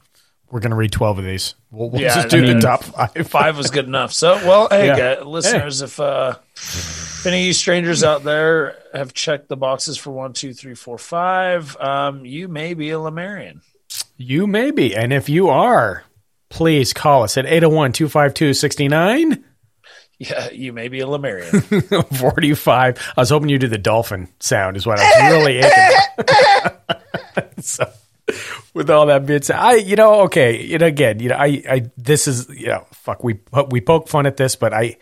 [0.50, 1.54] we're gonna read twelve of these.
[1.70, 3.12] We'll, we'll Yeah, just I do mean, the top five.
[3.28, 4.12] Five was good enough.
[4.12, 4.96] So, well, hey, Yeah.
[5.16, 9.96] guys, listeners, if uh, if any of you strangers out there have checked the boxes
[9.98, 13.60] for one, two, three, four, five, um, you may be a Lemurian.
[14.16, 16.04] You may be, and if you are,
[16.50, 19.42] please call us at 801-252-69.
[20.20, 21.60] Yeah, you may be a Lemurian.
[22.16, 23.12] 45.
[23.16, 25.82] I was hoping you did the dolphin sound is what I was really aching.
[27.62, 27.88] so
[28.78, 31.90] with all that being said, I you know okay, and again, you know, I I
[31.96, 33.40] this is you know, fuck we
[33.70, 34.96] we poke fun at this, but I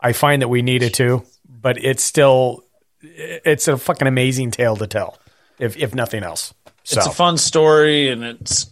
[0.00, 2.62] I find that we need it too, but it's still
[3.02, 5.18] it's a fucking amazing tale to tell,
[5.58, 6.54] if if nothing else.
[6.84, 8.70] So It's a fun story, and it's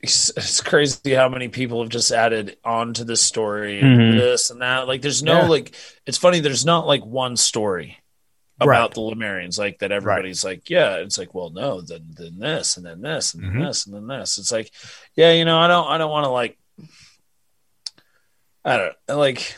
[0.00, 4.18] it's, it's crazy how many people have just added on to this story and Mhm.
[4.18, 4.86] this and that.
[4.86, 5.48] Like, there's no Yeah.
[5.48, 5.74] like.
[6.06, 6.40] It's funny.
[6.40, 7.96] There's not like one story
[8.60, 8.94] about Right.
[8.94, 9.90] the Lemurians like that.
[9.92, 10.96] Everybody's like, yeah.
[10.96, 11.80] It's like, well, no.
[11.80, 13.66] Then then this and then this and then Mhm.
[13.66, 14.38] this and then this.
[14.38, 14.70] It's like,
[15.14, 15.32] yeah.
[15.32, 15.88] You know, I don't.
[15.88, 16.58] I don't want to like.
[18.64, 19.56] I don't like.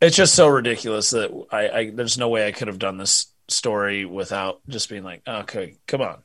[0.00, 1.90] It's just so ridiculous that I, I.
[1.90, 6.00] There's no way I could have done this story without just being like, okay, come
[6.00, 6.22] on.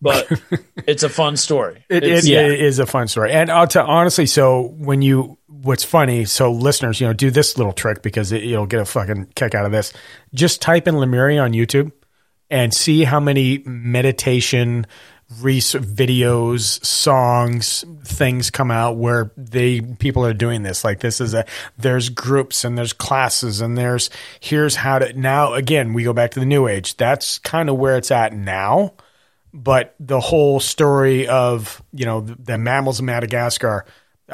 [0.00, 0.30] But
[0.86, 1.84] it's a fun story.
[1.88, 4.26] It, it, it is a fun story, and I'll tell honestly.
[4.26, 6.24] So when you, what's funny?
[6.24, 9.54] So listeners, you know, do this little trick because it, you'll get a fucking kick
[9.54, 9.92] out of this.
[10.34, 11.92] Just type in Lemuria on YouTube
[12.50, 14.86] and see how many meditation
[15.40, 20.84] res- videos, songs, things come out where they people are doing this.
[20.84, 21.44] Like this is a
[21.76, 24.10] there's groups and there's classes and there's
[24.40, 26.96] here's how to now again we go back to the new age.
[26.96, 28.94] That's kind of where it's at now
[29.52, 33.84] but the whole story of you know the, the mammals of Madagascar,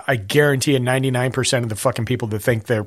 [0.06, 2.86] I guarantee you, ninety nine percent of the fucking people that think they're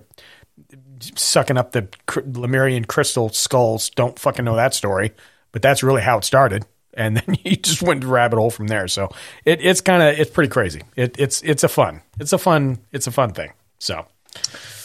[1.16, 1.88] sucking up the
[2.26, 5.14] Lemurian crystal skulls don't fucking know that story.
[5.52, 8.88] But that's really how it started, and then you just went rabbit hole from there.
[8.88, 9.10] So
[9.46, 10.82] it, it's kind of it's pretty crazy.
[10.96, 13.54] It, it's it's a fun it's a fun it's a fun thing.
[13.80, 14.06] So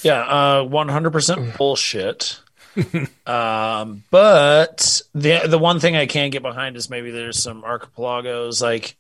[0.03, 2.41] Yeah, uh, one hundred percent bullshit.
[3.27, 8.63] um, but the the one thing I can't get behind is maybe there's some archipelagos
[8.63, 8.97] like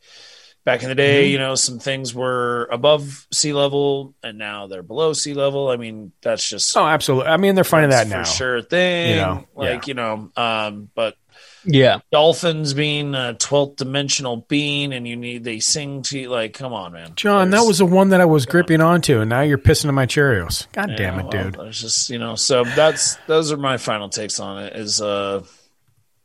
[0.64, 1.26] back in the day.
[1.28, 1.30] Mhm.
[1.32, 5.68] You know, some things were above sea level and now they're below sea level.
[5.68, 7.30] I mean, that's just oh, absolutely.
[7.30, 8.24] I mean, they're finding that now.
[8.24, 9.10] for sure thing.
[9.10, 11.16] You know, like you know, um, but
[11.64, 11.98] Yeah.
[12.10, 16.28] dolphins being a twelfth dimensional being, and you need they sing to you.
[16.28, 17.12] Like, come on, man.
[17.16, 19.94] John, that was the one that I was gripping onto, and now you're pissing in
[19.94, 20.66] my Cheerios.
[20.72, 21.56] God damn it, well, dude.
[21.68, 24.74] It's just you know, so that's those are my final takes on it.
[24.76, 25.42] Is uh,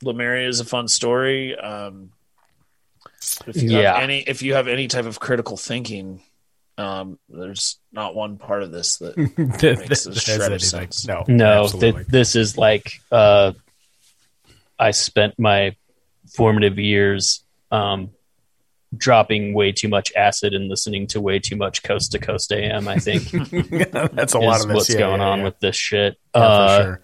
[0.04, 1.56] Lemuria is a fun story.
[1.58, 2.12] Um,
[3.48, 3.94] if you Yeah.
[3.96, 6.22] have any, if you have any type of critical thinking,
[6.78, 10.46] um, there's not one part of this that That- makes that a has shred of
[10.52, 10.60] anything.
[10.60, 11.08] sense.
[11.08, 13.54] No, no th- this is like uh
[14.80, 15.76] i spent my
[16.36, 18.12] formative years um
[18.96, 22.88] dropping way too much acid and listening to way too much coast to coast am
[22.88, 23.24] i think
[24.14, 25.44] That's a lot of what's Yeah, going yeah, on yeah.
[25.46, 27.02] with this shit Yeah, for uh sure.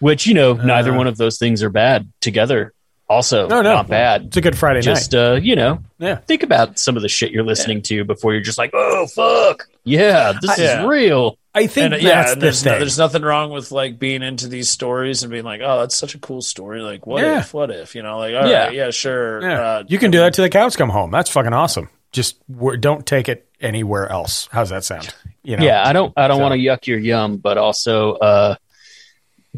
[0.00, 2.74] which you know neither Uh, one of those things are bad together
[3.14, 3.74] also No, no.
[3.74, 5.18] not bad It's a good Friday just night.
[5.18, 6.16] uh you know Yeah.
[6.16, 9.68] think about some of the shit you're listening to before you're just like oh fuck
[9.84, 10.80] yeah this Yeah.
[10.82, 13.70] is real I think and, uh, yeah, that's the there's, no- there's nothing wrong with
[13.70, 16.80] like being into these stories and being like, oh, that's such a cool story.
[16.82, 17.38] Like, what Yeah.
[17.38, 17.54] if?
[17.54, 17.94] What if?
[17.94, 18.64] You know, like, all Yeah.
[18.64, 19.40] right, yeah, sure.
[19.40, 19.60] Yeah.
[19.60, 21.12] Uh, you can do that till the cows come home.
[21.12, 21.90] That's fucking awesome.
[22.10, 24.48] Just w- don't take it anywhere else.
[24.50, 25.14] How's that sound?
[25.44, 25.62] You know?
[25.64, 28.56] yeah, I don't I don't So- want to yuck your yum, but also uh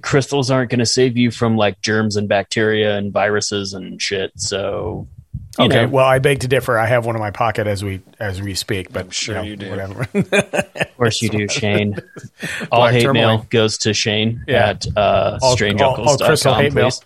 [0.03, 4.33] crystals aren't going to save you from like germs and bacteria and viruses and shit.
[4.37, 5.09] So
[5.59, 6.79] you Okay, know, well, I beg to differ.
[6.79, 9.57] I have one in my pocket as we as we speak, but sure know, you
[9.57, 9.71] do.
[9.71, 10.07] Whatever.
[10.15, 11.97] of course you do, Shane.
[12.73, 13.39] All Black hate tourmaline.
[13.39, 14.71] mail goes to Shane Yeah.
[14.71, 16.71] at uh, All- all- all strangeuncles.com, crystal mail.
[16.71, 17.01] please.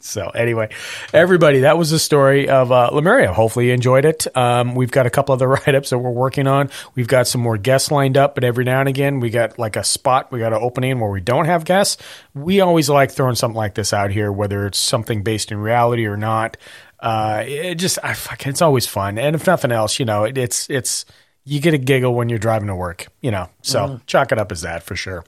[0.00, 0.70] so anyway,
[1.12, 3.32] everybody, that was the story of uh, Lemuria.
[3.32, 4.26] Hopefully you enjoyed it.
[4.36, 6.70] Um, we've got a couple other write-ups that we're working on.
[6.94, 9.76] We've got some more guests lined up, but every now and again we got like
[9.76, 12.02] a spot, we got an opening where we don't have guests.
[12.34, 16.06] We always like throwing something like this out here, whether it's something based in reality
[16.06, 16.56] or not.
[17.00, 19.18] Uh, it just, I fucking, it's always fun.
[19.18, 21.04] And if nothing else, you know, it, it's, it's,
[21.44, 23.48] you get a giggle when you're driving to work, you know.
[23.62, 23.96] So Mm-hmm.
[24.06, 25.24] chalk it up as that for sure.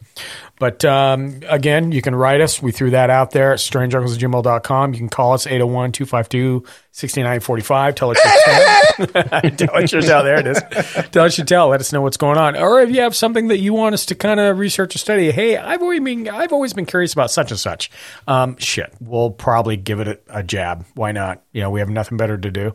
[0.59, 2.61] But um, again, you can write us.
[2.61, 4.93] We threw that out there at strangeuncles@gmail.com.
[4.93, 7.95] You can call us 801-252-6945.
[7.95, 9.07] Tell us your tell.
[9.57, 10.25] tell us your tell.
[10.25, 10.63] There it is.
[11.11, 11.69] Tell us your tell.
[11.69, 12.57] Let us know what's going on.
[12.57, 15.31] Or if you have something that you want us to kind of research or study,
[15.31, 17.91] hey, I've always been I've always been curious about such and such.
[18.27, 20.85] Um, shit, we'll probably give it a, a jab.
[20.95, 21.43] Why not?
[21.53, 22.75] You know, we have nothing better to do.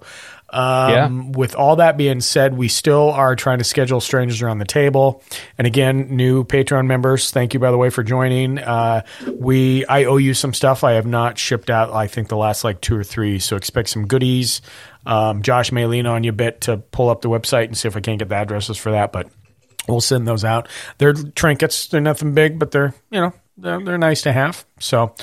[0.53, 4.65] Um, With all that being said, we still are trying to schedule Strangers Around the
[4.65, 5.23] Table.
[5.57, 8.59] And again, new Patreon members, thank you, by the way, for joining.
[8.59, 10.83] Uh, we I owe you some stuff.
[10.83, 13.39] I have not shipped out, I think, the last like two or three.
[13.39, 14.61] So expect some goodies.
[15.05, 17.87] Um, Josh may lean on you a bit to pull up the website and see
[17.87, 19.11] if I can't get the addresses for that.
[19.11, 19.29] But
[19.87, 20.69] we'll send those out.
[20.97, 21.87] They're trinkets.
[21.87, 24.65] They're nothing big, but they're, you know, they're, they're nice to have.
[24.79, 25.13] So,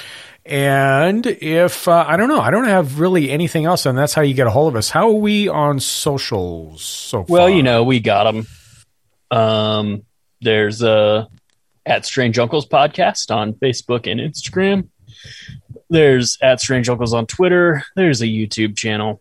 [0.44, 4.22] and if, uh, I don't know, I don't have really anything else, and that's how
[4.22, 4.90] you get a hold of us.
[4.90, 7.32] How are we on socials so far?
[7.32, 8.46] Well, you know, we got them.
[9.30, 10.02] Um,
[10.40, 11.26] there's uh,
[11.86, 14.88] at Strange Uncles podcast on Facebook and Instagram.
[15.88, 17.82] There's at Strange Uncles on Twitter.
[17.96, 19.20] There's a YouTube channel.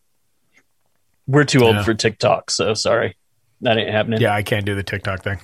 [1.27, 1.83] We're too old Yeah.
[1.83, 3.15] for TikTok, so sorry,
[3.61, 4.21] that ain't happening.
[4.21, 5.39] Yeah, I can't do the TikTok thing.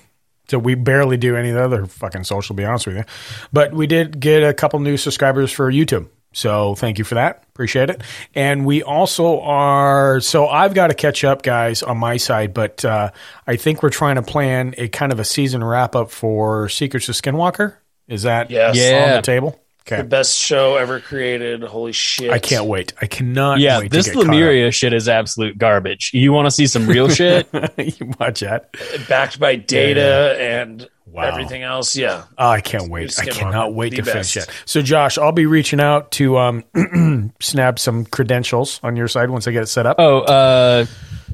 [0.47, 3.03] So we barely do any of the other fucking social, to be honest with you.
[3.51, 6.07] But we did get a couple new subscribers for YouTube.
[6.35, 7.45] So thank you for that.
[7.53, 8.01] Appreciate it.
[8.35, 12.83] And we also are, so I've got to catch up, guys, on my side, but
[12.83, 13.11] uh,
[13.47, 17.07] I think we're trying to plan a kind of a season wrap up for Secrets
[17.07, 17.75] of Skinwalker.
[18.09, 18.75] Is that Yes.
[19.09, 19.57] on the table?
[19.85, 21.61] The best show ever created.
[21.63, 22.31] Holy shit!
[22.31, 22.93] I can't wait.
[23.01, 26.11] I cannot yeah, wait this to get Lemuria shit is absolute garbage.
[26.13, 27.47] You want to see some real shit?
[27.77, 28.75] you watch that.
[29.07, 31.95] Backed by data and everything else.
[31.95, 32.23] Yeah.
[32.37, 33.17] Oh, I can't wait.
[33.19, 34.49] I cannot wait the to finish it.
[34.65, 39.47] So, Josh, I'll be reaching out to um, snap some credentials on your side once
[39.47, 39.97] I get it set up.
[39.99, 40.85] Oh, uh,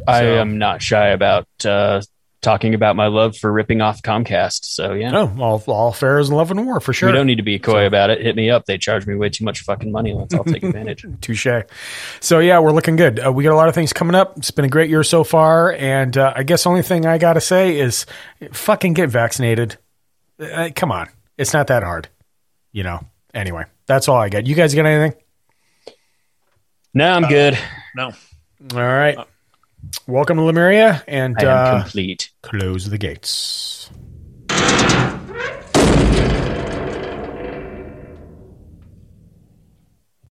[0.07, 2.01] I am not shy about uh,
[2.41, 4.65] talking about my love for ripping off Comcast.
[4.65, 7.09] So yeah, Oh, all, all fair is love and war for sure.
[7.09, 8.19] we don't need to be coy about it.
[8.21, 8.65] Hit me up.
[8.65, 10.13] They charge me way too much fucking money.
[10.13, 11.05] Let's all take advantage.
[11.21, 11.45] Touche.
[12.19, 13.19] So yeah, we're looking good.
[13.23, 14.37] Uh, we got a lot of things coming up.
[14.37, 17.17] It's been a great year so far, and uh, I guess the only thing I
[17.17, 18.05] got to say is,
[18.51, 19.77] fucking get vaccinated.
[20.39, 22.09] Uh, come on, it's not that hard,
[22.71, 23.01] you know.
[23.33, 24.47] Anyway, that's all I got.
[24.47, 25.17] You guys got anything?
[26.93, 27.57] No, I'm good.
[27.95, 28.07] No.
[28.73, 29.17] All right.
[30.07, 32.31] Welcome to Lemuria and I am uh, complete.
[32.43, 33.89] Close the gates.